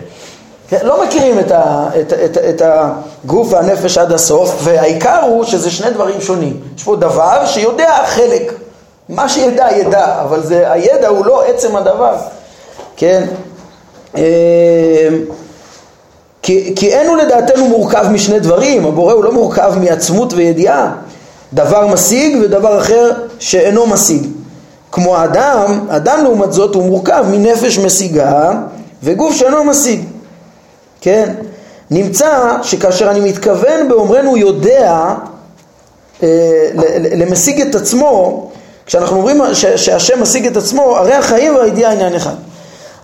לא 0.84 1.06
מכירים 1.06 1.40
את, 1.40 1.52
ה, 1.52 1.90
את, 2.02 2.14
את, 2.14 2.38
את 2.38 2.62
הגוף 2.66 3.54
והנפש 3.54 3.98
עד 3.98 4.12
הסוף, 4.12 4.56
והעיקר 4.64 5.22
הוא 5.24 5.44
שזה 5.44 5.72
שני 5.72 5.90
דברים 5.90 6.22
שונים. 6.22 6.60
יש 6.78 6.84
פה 6.84 6.96
דבר 6.96 7.46
שיודע 7.46 8.06
חלק, 8.06 8.54
מה 9.10 9.30
שידע 9.30 9.68
ידע, 9.76 10.22
אבל 10.22 10.44
זה, 10.44 10.72
הידע 10.72 11.08
הוא 11.08 11.26
לא 11.26 11.44
עצם 11.44 11.76
הדבר, 11.76 12.16
כן? 12.98 13.24
אה, 14.18 15.10
כי, 16.42 16.74
כי 16.76 16.94
אין 16.94 17.08
הוא 17.08 17.18
לדעתנו 17.18 17.68
מורכב 17.68 18.06
משני 18.12 18.40
דברים, 18.40 18.86
הבורא 18.86 19.14
הוא 19.14 19.24
לא 19.24 19.32
מורכב 19.32 19.74
מעצמות 19.82 20.34
וידיעה, 20.34 20.94
דבר 21.54 21.88
משיג 21.88 22.38
ודבר 22.42 22.80
אחר 22.80 23.12
שאינו 23.40 23.88
משיג. 23.88 24.28
כמו 24.92 25.18
האדם, 25.18 25.86
אדם 25.90 26.20
לעומת 26.24 26.54
זאת 26.54 26.76
הוא 26.76 26.84
מורכב 26.84 27.26
מנפש 27.32 27.78
משיגה 27.78 28.52
וגוף 29.04 29.36
שאינו 29.36 29.64
משיג. 29.64 30.17
כן? 31.02 31.34
נמצא 31.92 32.58
שכאשר 32.64 33.12
אני 33.12 33.20
מתכוון 33.20 33.90
באומרנו 33.90 34.38
יודע 34.38 35.14
אה, 36.24 36.70
למשיג 37.16 37.62
את 37.62 37.76
עצמו, 37.76 38.44
כשאנחנו 38.86 39.18
אומרים 39.18 39.42
שהשם 39.54 40.22
משיג 40.22 40.48
את 40.48 40.58
עצמו, 40.58 40.98
הרי 40.98 41.14
החיים 41.14 41.56
והידיעה 41.56 41.92
עניין 41.92 42.16
אחד. 42.16 42.36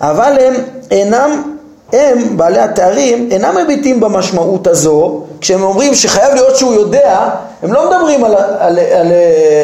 אבל 0.02 0.38
הם 0.42 0.54
אינם 0.92 1.54
הם, 1.94 2.38
בעלי 2.38 2.60
התארים, 2.60 3.30
אינם 3.32 3.58
מביטים 3.64 4.00
במשמעות 4.00 4.68
הזו, 4.68 5.22
כשהם 5.42 5.64
אומרים 5.64 5.96
שחייב 5.96 6.34
להיות 6.34 6.56
שהוא 6.56 6.74
יודע, 6.74 7.30
הם 7.64 7.74
לא 7.74 7.90
מדברים 7.90 8.24
על, 8.24 8.36
על, 8.36 8.46
על, 8.60 8.80
על 8.80 9.12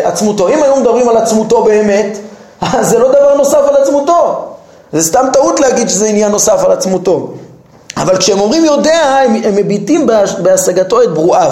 עצמותו. 0.03 0.49
אם 0.49 0.63
היו 0.63 0.75
מדברים 0.75 1.09
על 1.09 1.17
עצמותו 1.17 1.63
באמת, 1.63 2.17
אז 2.61 2.87
זה 2.89 2.99
לא 2.99 3.09
דבר 3.09 3.37
נוסף 3.37 3.59
על 3.67 3.75
עצמותו. 3.81 4.45
זה 4.93 5.03
סתם 5.03 5.25
טעות 5.33 5.59
להגיד 5.59 5.89
שזה 5.89 6.05
עניין 6.05 6.31
נוסף 6.31 6.65
על 6.65 6.71
עצמותו. 6.71 7.33
אבל 7.99 8.17
כשהם 8.17 8.39
אומרים 8.39 8.65
יודע, 8.65 9.21
הם, 9.25 9.35
הם 9.43 9.55
מביטים 9.55 10.07
בהשגתו 10.41 11.01
את 11.01 11.13
ברואיו. 11.13 11.51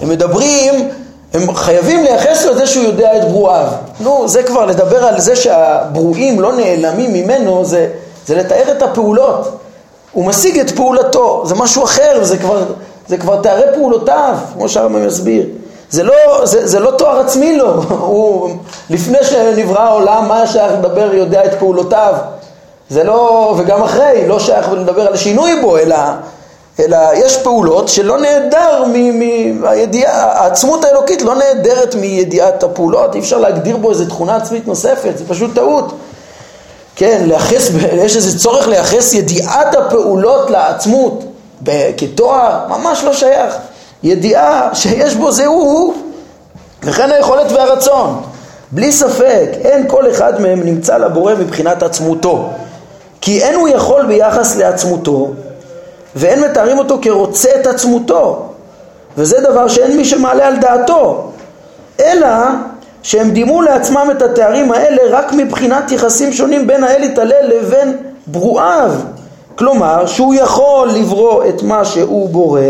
הם 0.00 0.08
מדברים, 0.08 0.88
הם 1.34 1.54
חייבים 1.54 2.04
לייחס 2.04 2.44
לו 2.44 2.52
את 2.52 2.56
זה 2.56 2.66
שהוא 2.66 2.84
יודע 2.84 3.16
את 3.16 3.24
ברואיו. 3.28 3.66
נו, 4.00 4.28
זה 4.28 4.42
כבר 4.42 4.66
לדבר 4.66 5.04
על 5.04 5.20
זה 5.20 5.36
שהברואים 5.36 6.40
לא 6.40 6.52
נעלמים 6.52 7.12
ממנו, 7.12 7.64
זה, 7.64 7.88
זה 8.26 8.36
לתאר 8.36 8.72
את 8.76 8.82
הפעולות. 8.82 9.56
הוא 10.12 10.24
משיג 10.24 10.58
את 10.58 10.70
פעולתו, 10.70 11.42
זה 11.46 11.54
משהו 11.54 11.84
אחר, 11.84 12.24
זה 12.24 12.38
כבר, 12.38 12.64
זה 13.08 13.16
כבר 13.16 13.42
תארי 13.42 13.74
פעולותיו, 13.74 14.34
כמו 14.54 14.68
שהרמב"ם 14.68 15.06
יסביר. 15.06 15.46
זה 15.90 16.02
לא, 16.02 16.14
זה, 16.44 16.66
זה 16.66 16.80
לא 16.80 16.90
תואר 16.90 17.20
עצמי 17.20 17.56
לו, 17.56 17.82
הוא, 17.88 18.50
לפני 18.90 19.18
שנברא 19.22 19.80
העולם, 19.80 20.28
מה 20.28 20.46
שייך 20.46 20.72
לדבר 20.72 21.14
יודע 21.14 21.44
את 21.44 21.58
פעולותיו? 21.58 22.14
זה 22.90 23.04
לא, 23.04 23.54
וגם 23.58 23.82
אחרי, 23.82 24.24
לא 24.26 24.38
שייך 24.38 24.72
לדבר 24.72 25.06
על 25.06 25.16
שינוי 25.16 25.60
בו, 25.60 25.78
אלא, 25.78 25.96
אלא 26.80 26.98
יש 27.14 27.36
פעולות 27.36 27.88
שלא 27.88 28.18
נעדר 28.18 28.84
מהידיעה, 29.60 30.42
העצמות 30.42 30.84
האלוקית 30.84 31.22
לא 31.22 31.34
נעדרת 31.34 31.94
מידיעת 31.94 32.62
הפעולות, 32.62 33.14
אי 33.14 33.20
אפשר 33.20 33.38
להגדיר 33.38 33.76
בו 33.76 33.90
איזו 33.90 34.04
תכונה 34.04 34.36
עצמית 34.36 34.68
נוספת, 34.68 35.18
זה 35.18 35.24
פשוט 35.28 35.54
טעות. 35.54 35.92
כן, 36.96 37.22
לייחס, 37.26 37.70
יש 37.92 38.16
איזה 38.16 38.38
צורך 38.38 38.68
לייחס 38.68 39.14
ידיעת 39.14 39.74
הפעולות 39.74 40.50
לעצמות 40.50 41.24
כתואר, 41.96 42.58
ממש 42.68 43.04
לא 43.04 43.12
שייך. 43.12 43.54
ידיעה 44.02 44.70
שיש 44.72 45.14
בו 45.14 45.32
זה 45.32 45.46
הוא, 45.46 45.94
וכן 46.82 47.10
היכולת 47.10 47.52
והרצון. 47.52 48.22
בלי 48.72 48.92
ספק, 48.92 49.48
אין 49.64 49.88
כל 49.88 50.10
אחד 50.10 50.40
מהם 50.40 50.62
נמצא 50.62 50.96
לבורא 50.96 51.34
מבחינת 51.34 51.82
עצמותו. 51.82 52.48
כי 53.20 53.42
אין 53.42 53.54
הוא 53.54 53.68
יכול 53.68 54.06
ביחס 54.06 54.56
לעצמותו, 54.56 55.30
ואין 56.16 56.44
מתארים 56.44 56.78
אותו 56.78 56.98
כרוצה 57.02 57.48
את 57.60 57.66
עצמותו. 57.66 58.46
וזה 59.16 59.40
דבר 59.40 59.68
שאין 59.68 59.96
מי 59.96 60.04
שמעלה 60.04 60.46
על 60.46 60.56
דעתו. 60.56 61.30
אלא 62.00 62.28
שהם 63.02 63.30
דימו 63.30 63.62
לעצמם 63.62 64.08
את 64.10 64.22
התארים 64.22 64.72
האלה 64.72 65.02
רק 65.10 65.32
מבחינת 65.32 65.92
יחסים 65.92 66.32
שונים 66.32 66.66
בין 66.66 66.84
האל 66.84 67.02
יתעלל 67.02 67.46
לבין 67.46 67.96
ברואיו. 68.26 68.92
כלומר, 69.58 70.06
שהוא 70.06 70.34
יכול 70.34 70.88
לברוא 70.88 71.44
את 71.48 71.62
מה 71.62 71.84
שהוא 71.84 72.28
בורא 72.28 72.60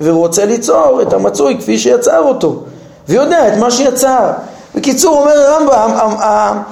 ורוצה 0.00 0.44
ליצור 0.44 1.02
את 1.02 1.12
המצוי 1.12 1.58
כפי 1.58 1.78
שיצר 1.78 2.18
אותו, 2.18 2.62
ויודע 3.08 3.48
את 3.48 3.58
מה 3.58 3.70
שיצר. 3.70 4.30
בקיצור, 4.74 5.20
אומר 5.20 5.38
הרמב"ם, 5.38 6.62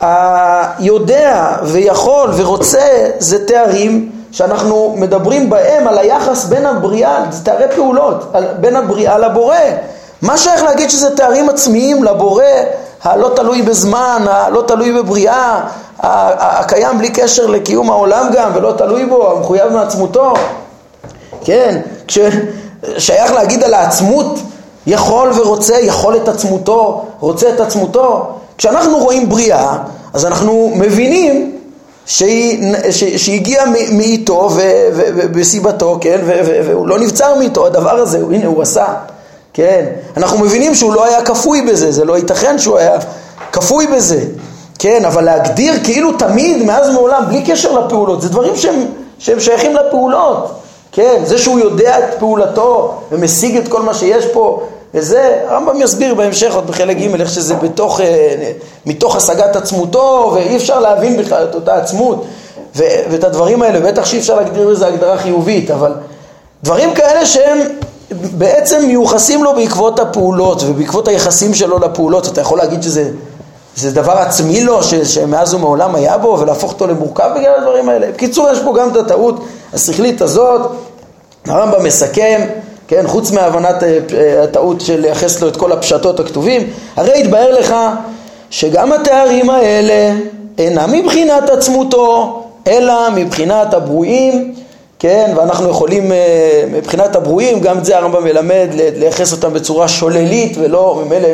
היודע 0.00 1.56
ויכול 1.62 2.30
ורוצה 2.36 3.10
זה 3.18 3.46
תארים 3.46 4.12
שאנחנו 4.32 4.94
מדברים 4.96 5.50
בהם 5.50 5.88
על 5.88 5.98
היחס 5.98 6.44
בין 6.44 6.66
הבריאה, 6.66 7.24
זה 7.30 7.44
תארי 7.44 7.64
פעולות, 7.76 8.32
בין 8.60 8.76
הבריאה 8.76 9.18
לבורא. 9.18 9.56
מה 10.22 10.38
שייך 10.38 10.62
להגיד 10.62 10.90
שזה 10.90 11.16
תארים 11.16 11.48
עצמיים 11.48 12.04
לבורא 12.04 12.44
הלא 13.02 13.32
תלוי 13.36 13.62
בזמן, 13.62 14.24
הלא 14.30 14.64
תלוי 14.66 14.92
בבריאה, 14.92 15.60
הקיים 15.98 16.98
בלי 16.98 17.10
קשר 17.10 17.46
לקיום 17.46 17.90
העולם 17.90 18.30
גם 18.32 18.50
ולא 18.54 18.72
תלוי 18.78 19.06
בו, 19.06 19.32
המחויב 19.32 19.72
מעצמותו. 19.72 20.34
כן, 21.44 21.80
כששייך 22.06 23.32
להגיד 23.32 23.64
על 23.64 23.74
העצמות 23.74 24.38
יכול 24.86 25.30
ורוצה, 25.34 25.74
יכול 25.74 26.16
את 26.16 26.28
עצמותו, 26.28 27.04
רוצה 27.20 27.48
את 27.48 27.60
עצמותו, 27.60 28.39
כשאנחנו 28.60 28.98
רואים 28.98 29.28
בריאה, 29.28 29.76
אז 30.12 30.26
אנחנו 30.26 30.72
מבינים 30.74 31.56
שהיא 32.06 33.34
הגיעה 33.34 33.64
מאיתו 33.92 34.50
ובסיבתו, 34.54 35.98
כן, 36.00 36.20
והוא 36.66 36.88
לא 36.88 36.98
נבצר 36.98 37.34
מאיתו, 37.34 37.66
הדבר 37.66 37.90
הזה, 37.90 38.18
הנה 38.18 38.46
הוא 38.46 38.62
עשה, 38.62 38.86
כן, 39.52 39.86
אנחנו 40.16 40.38
מבינים 40.38 40.74
שהוא 40.74 40.94
לא 40.94 41.04
היה 41.04 41.24
כפוי 41.24 41.62
בזה, 41.62 41.92
זה 41.92 42.04
לא 42.04 42.16
ייתכן 42.16 42.58
שהוא 42.58 42.78
היה 42.78 42.92
כפוי 43.52 43.86
בזה, 43.86 44.24
כן, 44.78 45.04
אבל 45.04 45.24
להגדיר 45.24 45.74
כאילו 45.84 46.12
תמיד, 46.12 46.62
מאז 46.62 46.88
ומעולם, 46.88 47.24
בלי 47.28 47.42
קשר 47.42 47.72
לפעולות, 47.72 48.22
זה 48.22 48.28
דברים 48.28 48.56
שהם, 48.56 48.84
שהם 49.18 49.40
שייכים 49.40 49.76
לפעולות, 49.76 50.52
כן, 50.92 51.22
זה 51.24 51.38
שהוא 51.38 51.58
יודע 51.58 51.98
את 51.98 52.18
פעולתו 52.18 52.94
ומשיג 53.12 53.56
את 53.56 53.68
כל 53.68 53.82
מה 53.82 53.94
שיש 53.94 54.26
פה, 54.26 54.62
וזה, 54.94 55.40
הרמב"ם 55.48 55.82
יסביר 55.82 56.14
בהמשך 56.14 56.54
עוד 56.54 56.66
בחלק 56.66 56.96
ג' 56.96 57.20
איך 57.20 57.30
שזה 57.30 57.54
בתוך, 57.54 58.00
אה, 58.00 58.52
מתוך 58.86 59.16
השגת 59.16 59.56
עצמותו 59.56 60.32
ואי 60.34 60.56
אפשר 60.56 60.80
להבין 60.80 61.16
בכלל 61.16 61.44
את 61.44 61.54
אותה 61.54 61.74
עצמות 61.74 62.24
ו, 62.76 62.82
ואת 63.10 63.24
הדברים 63.24 63.62
האלה, 63.62 63.80
בטח 63.80 64.04
שאי 64.04 64.18
אפשר 64.18 64.36
להגדיר 64.36 64.68
לזה 64.68 64.86
הגדרה 64.86 65.18
חיובית, 65.18 65.70
אבל 65.70 65.92
דברים 66.62 66.94
כאלה 66.94 67.26
שהם 67.26 67.58
בעצם 68.10 68.84
מיוחסים 68.86 69.44
לו 69.44 69.54
בעקבות 69.54 70.00
הפעולות 70.00 70.62
ובעקבות 70.62 71.08
היחסים 71.08 71.54
שלו 71.54 71.78
לפעולות, 71.78 72.28
אתה 72.28 72.40
יכול 72.40 72.58
להגיד 72.58 72.82
שזה 72.82 73.10
זה 73.76 73.90
דבר 73.90 74.12
עצמי 74.12 74.60
לו 74.60 74.82
ש, 74.82 74.94
שמאז 74.94 75.54
ומעולם 75.54 75.94
היה 75.94 76.18
בו 76.18 76.38
ולהפוך 76.40 76.72
אותו 76.72 76.86
למורכב 76.86 77.30
בגלל 77.36 77.54
הדברים 77.58 77.88
האלה. 77.88 78.10
בקיצור, 78.10 78.48
יש 78.50 78.58
פה 78.64 78.74
גם 78.78 78.88
את 78.90 78.96
הטעות 78.96 79.44
השכלית 79.72 80.20
הזאת, 80.20 80.70
הרמב"ם 81.46 81.84
מסכם 81.84 82.40
כן, 82.90 83.06
חוץ 83.06 83.30
מהבנת 83.30 83.82
אה, 83.82 83.98
אה, 84.14 84.42
הטעות 84.42 84.80
של 84.80 85.00
לייחס 85.00 85.42
לו 85.42 85.48
את 85.48 85.56
כל 85.56 85.72
הפשטות 85.72 86.20
הכתובים, 86.20 86.70
הרי 86.96 87.20
התבהר 87.20 87.58
לך 87.58 87.74
שגם 88.50 88.92
התארים 88.92 89.50
האלה 89.50 90.16
אינם 90.58 90.92
מבחינת 90.92 91.50
עצמותו, 91.50 92.42
אלא 92.66 92.94
מבחינת 93.14 93.74
הברואים, 93.74 94.54
כן, 94.98 95.32
ואנחנו 95.36 95.70
יכולים 95.70 96.12
אה, 96.12 96.64
מבחינת 96.72 97.16
הברואים, 97.16 97.60
גם 97.60 97.78
את 97.78 97.84
זה 97.84 97.96
הרמב"ם 97.96 98.24
מלמד, 98.24 98.68
לייחס 98.96 99.32
אותם 99.32 99.52
בצורה 99.52 99.88
שוללית 99.88 100.56
ולא, 100.60 101.02
ממילא 101.04 101.28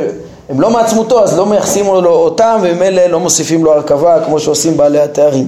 הם 0.48 0.60
לא 0.60 0.70
מעצמותו, 0.70 1.22
אז 1.24 1.38
לא 1.38 1.46
מייחסים 1.46 1.86
לו 1.86 2.10
אותם, 2.10 2.58
וממילא 2.62 3.06
לא 3.06 3.20
מוסיפים 3.20 3.64
לו 3.64 3.72
הרכבה 3.72 4.24
כמו 4.24 4.40
שעושים 4.40 4.76
בעלי 4.76 5.00
התארים. 5.00 5.46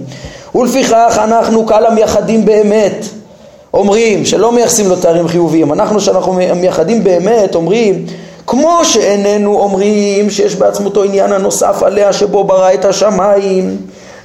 ולפיכך 0.55 1.21
אנחנו 1.25 1.67
קל 1.67 1.87
המייחדים 1.87 2.45
באמת 2.45 3.07
אומרים 3.75 4.25
שלא 4.25 4.53
מייחסים 4.53 4.89
לו 4.89 4.97
תארים 4.97 5.29
חיוביים, 5.29 5.73
אנחנו 5.73 6.01
שאנחנו 6.01 6.33
מייחדים 6.33 7.05
באמת 7.05 7.55
אומרים 7.55 8.07
כמו 8.47 8.85
שאיננו 8.85 9.59
אומרים 9.59 10.31
שיש 10.31 10.57
בעצמותו 10.57 11.03
עניין 11.03 11.33
הנוסף 11.33 11.83
עליה 11.83 12.13
שבו 12.13 12.45
ברא 12.45 12.75
את 12.75 12.85
השמיים 12.85 13.77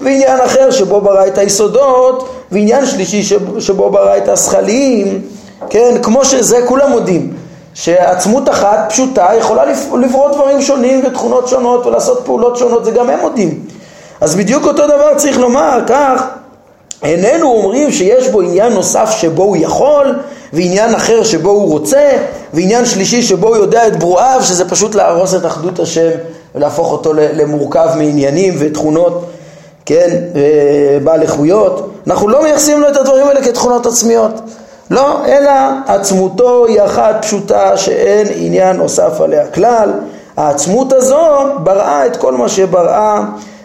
ועניין 0.01 0.39
אחר 0.39 0.71
שבו 0.71 1.01
ברא 1.01 1.27
את 1.27 1.37
היסודות 1.37 2.29
ועניין 2.51 2.85
שלישי 2.85 3.37
שבו 3.59 3.89
ברא 3.89 4.17
את 4.17 4.27
הזכלים 4.27 5.21
כן, 5.69 5.95
כמו 6.01 6.25
שזה 6.25 6.57
כולם 6.67 6.91
מודים 6.91 7.33
שעצמות 7.73 8.49
אחת 8.49 8.85
פשוטה 8.89 9.27
יכולה 9.37 9.63
לברוא 10.01 10.31
דברים 10.31 10.61
שונים 10.61 11.01
ותכונות 11.05 11.47
שונות 11.47 11.85
ולעשות 11.85 12.21
פעולות 12.25 12.57
שונות, 12.57 12.85
זה 12.85 12.91
גם 12.91 13.09
הם 13.09 13.19
מודים. 13.19 13.59
אז 14.21 14.35
בדיוק 14.35 14.65
אותו 14.65 14.87
דבר 14.87 15.15
צריך 15.15 15.37
לומר 15.37 15.79
כך 15.87 16.23
איננו 17.03 17.51
אומרים 17.51 17.91
שיש 17.91 18.27
בו 18.27 18.41
עניין 18.41 18.73
נוסף 18.73 19.09
שבו 19.11 19.43
הוא 19.43 19.57
יכול, 19.59 20.15
ועניין 20.53 20.95
אחר 20.95 21.23
שבו 21.23 21.49
הוא 21.49 21.71
רוצה, 21.71 22.09
ועניין 22.53 22.85
שלישי 22.85 23.21
שבו 23.21 23.47
הוא 23.47 23.57
יודע 23.57 23.87
את 23.87 23.99
ברואיו, 23.99 24.39
שזה 24.43 24.69
פשוט 24.69 24.95
להרוס 24.95 25.35
את 25.35 25.45
אחדות 25.45 25.79
השם 25.79 26.09
ולהפוך 26.55 26.91
אותו 26.91 27.13
למורכב 27.13 27.89
מעניינים 27.95 28.53
ותכונות, 28.59 29.25
כן, 29.85 30.17
בעל 31.03 31.21
איכויות. 31.21 31.91
אנחנו 32.07 32.27
לא 32.27 32.43
מייחסים 32.43 32.81
לו 32.81 32.89
את 32.89 32.97
הדברים 32.97 33.27
האלה 33.27 33.43
כתכונות 33.43 33.85
עצמיות. 33.85 34.31
לא, 34.89 35.25
אלא 35.25 35.51
עצמותו 35.87 36.65
היא 36.65 36.81
אחת 36.81 37.15
פשוטה 37.21 37.77
שאין 37.77 38.27
עניין 38.35 38.77
נוסף 38.77 39.21
עליה 39.21 39.47
כלל. 39.47 39.91
העצמות 40.37 40.93
הזו 40.93 41.27
בראה 41.63 42.05
את 42.05 42.17
כל 42.17 42.33
מה 42.33 42.49
שבראה 42.49 43.21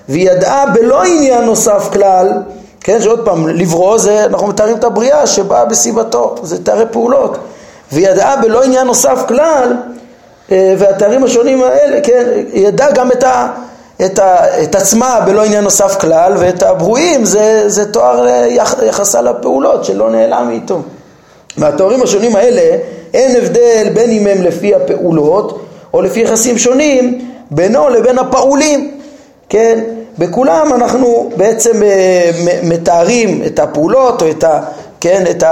והיא 0.08 0.30
ידעה 0.30 0.66
בלא 0.66 1.04
עניין 1.04 1.44
נוסף 1.44 1.88
כלל 1.92 2.32
כן, 2.80 3.02
שעוד 3.02 3.24
פעם, 3.24 3.48
לברוא 3.48 3.98
זה, 3.98 4.24
אנחנו 4.24 4.46
מתארים 4.46 4.76
את 4.76 4.84
הבריאה 4.84 5.26
שבאה 5.26 5.64
בסיבתו, 5.64 6.34
זה 6.42 6.64
תארי 6.64 6.84
פעולות. 6.90 7.38
והיא 7.92 8.08
ידעה 8.08 8.36
בלא 8.36 8.62
עניין 8.62 8.86
נוסף 8.86 9.24
כלל, 9.28 9.76
אה, 10.52 10.74
והתארים 10.78 11.24
השונים 11.24 11.62
האלה, 11.62 12.00
כן, 12.00 12.24
ידעה 12.52 12.90
גם 12.90 13.12
את, 13.12 13.22
ה, 13.22 13.48
את, 14.06 14.18
ה, 14.18 14.62
את 14.62 14.74
עצמה 14.74 15.20
בלא 15.26 15.44
עניין 15.44 15.64
נוסף 15.64 15.96
כלל, 16.00 16.32
ואת 16.38 16.62
הברואים 16.62 17.24
זה, 17.24 17.64
זה 17.66 17.92
תואר 17.92 18.26
יח, 18.48 18.74
יחסה 18.86 19.22
לפעולות 19.22 19.84
שלא 19.84 20.10
נעלם 20.10 20.50
איתו. 20.50 20.82
מהתוארים 21.56 22.02
השונים 22.02 22.36
האלה 22.36 22.76
אין 23.14 23.36
הבדל 23.36 23.88
בין 23.94 24.10
אם 24.10 24.26
הם 24.26 24.42
לפי 24.42 24.74
הפעולות 24.74 25.64
או 25.94 26.02
לפי 26.02 26.20
יחסים 26.20 26.58
שונים 26.58 27.30
בינו 27.50 27.88
לבין 27.88 28.18
הפעולים, 28.18 28.98
כן? 29.48 29.80
בכולם 30.18 30.72
אנחנו 30.74 31.30
בעצם 31.36 31.82
אה, 31.82 32.30
מתארים 32.62 33.42
את 33.46 33.58
הפעולות 33.58 34.22
או 34.22 34.30
את, 34.30 34.44
ה, 34.44 34.60
כן, 35.00 35.24
את 35.30 35.44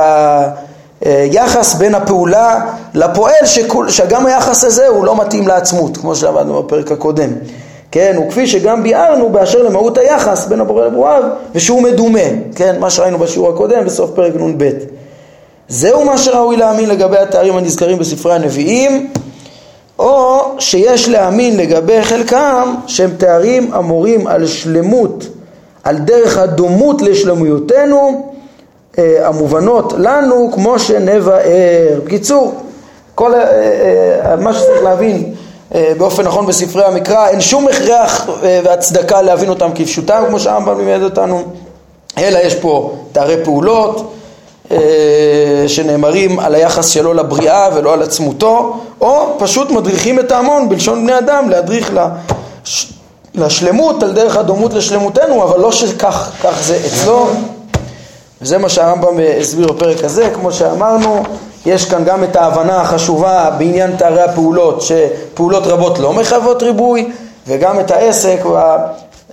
היחס 1.01 1.75
בין 1.75 1.95
הפעולה 1.95 2.61
לפועל 2.95 3.47
שכול, 3.47 3.91
שגם 3.91 4.27
היחס 4.27 4.65
הזה 4.65 4.87
הוא 4.87 5.05
לא 5.05 5.17
מתאים 5.17 5.49
לעצמות 5.49 5.97
כמו 5.97 6.15
שלמדנו 6.15 6.63
בפרק 6.63 6.93
הקודם. 6.93 7.31
כן, 7.91 8.17
וכפי 8.19 8.47
שגם 8.47 8.83
ביארנו 8.83 9.29
באשר 9.29 9.63
למהות 9.63 9.99
היחס 9.99 10.47
בין 10.47 10.61
הבורא 10.61 10.87
לברואיו 10.87 11.23
ושהוא 11.55 11.83
מדומה, 11.83 12.21
כן, 12.55 12.77
מה 12.81 12.91
שראינו 12.91 13.19
בשיעור 13.19 13.49
הקודם 13.49 13.85
בסוף 13.85 14.11
פרק 14.11 14.33
נ"ב. 14.35 14.71
זהו 15.69 16.05
מה 16.05 16.19
שראוי 16.19 16.57
להאמין 16.57 16.89
לגבי 16.89 17.19
התארים 17.19 17.57
הנזכרים 17.57 17.99
בספרי 17.99 18.35
הנביאים 18.35 19.11
או 19.99 20.41
שיש 20.59 21.09
להאמין 21.09 21.57
לגבי 21.57 22.03
חלקם 22.03 22.75
שהם 22.87 23.11
תארים 23.19 23.73
המורים 23.73 24.27
על 24.27 24.47
שלמות, 24.47 25.25
על 25.85 25.99
דרך 25.99 26.39
הדומות 26.39 27.03
לשלמויותנו 27.03 28.33
אה, 28.99 29.29
המובנות 29.29 29.93
לנו 29.97 30.51
כמו 30.55 30.79
שנבאר. 30.79 32.01
בקיצור, 32.05 32.55
כל 33.15 33.35
אה, 33.35 33.41
אה, 34.25 34.37
מה 34.37 34.55
שצריך 34.55 34.83
להבין 34.83 35.35
באופן 35.99 36.23
נכון 36.23 36.47
בספרי 36.47 36.85
המקרא, 36.85 37.29
אין 37.29 37.41
שום 37.41 37.69
הכרח 37.69 38.29
והצדקה 38.43 39.23
להבין 39.23 39.49
אותם 39.49 39.71
כפשוטם 39.75 40.25
כמו 40.29 40.41
שהרמב"ם 40.41 40.79
לימד 40.79 41.03
אותנו, 41.03 41.43
אלא 42.19 42.39
יש 42.39 42.55
פה 42.55 42.97
תארי 43.13 43.45
פעולות 43.45 44.13
שנאמרים 45.67 46.39
על 46.39 46.55
היחס 46.55 46.89
שלו 46.89 47.15
לבריאה 47.15 47.69
ולא 47.75 47.93
על 47.93 48.03
עצמותו, 48.03 48.77
או 49.01 49.35
פשוט 49.39 49.71
מדריכים 49.71 50.21
את 50.21 50.33
ההמון 50.33 50.69
בלשון 50.69 51.03
בני 51.03 51.19
אדם 51.19 51.51
להדריך 51.51 51.91
לש... 51.95 52.93
לשלמות 53.35 54.03
על 54.03 54.13
דרך 54.13 54.37
הדומות 54.37 54.75
לשלמותנו, 54.75 55.43
אבל 55.43 55.61
לא 55.61 55.73
שכך 55.73 56.31
כך 56.43 56.63
זה 56.63 56.79
אצלו. 56.87 57.27
וזה 58.43 58.59
מה 58.59 58.69
שהרמב"ם 58.69 59.19
הסביר 59.41 59.73
בפרק 59.73 60.05
הזה, 60.05 60.31
כמו 60.35 60.53
שאמרנו, 60.53 61.23
יש 61.67 61.85
כאן 61.85 62.05
גם 62.05 62.25
את 62.25 62.37
ההבנה 62.37 62.81
החשובה 62.81 63.51
בעניין 63.59 63.97
תארי 63.97 64.23
הפעולות, 64.23 64.83
שפעולות 64.83 65.67
רבות 65.67 65.99
לא 65.99 66.13
מחייבות 66.13 66.63
ריבוי, 66.63 67.11
וגם 67.47 67.81
את 67.81 67.91
העסק 67.91 68.41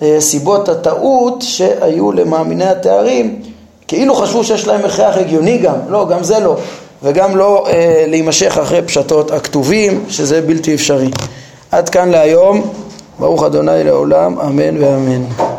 וסיבות 0.02 0.70
הטעות 0.70 1.42
שהיו 1.42 2.12
למאמיני 2.12 2.66
התארים 2.66 3.42
כאילו 3.88 4.16
חשבו 4.16 4.44
שיש 4.44 4.68
להם 4.68 4.86
הכרח 4.86 5.18
הגיוני 5.18 5.58
גם, 5.58 5.76
לא, 5.90 6.08
גם 6.10 6.24
זה 6.24 6.40
לא, 6.40 6.56
וגם 7.04 7.38
לא 7.38 7.68
אה, 7.68 8.06
להימשך 8.08 8.58
אחרי 8.58 8.82
פשטות 8.82 9.32
הכתובים, 9.32 10.04
שזה 10.10 10.42
בלתי 10.42 10.76
אפשרי. 10.76 11.10
עד 11.72 11.90
כאן 11.90 12.10
להיום, 12.10 12.62
ברוך 13.20 13.44
אדוני 13.44 13.84
לעולם, 13.84 14.40
אמן 14.40 14.84
ואמן. 14.84 15.53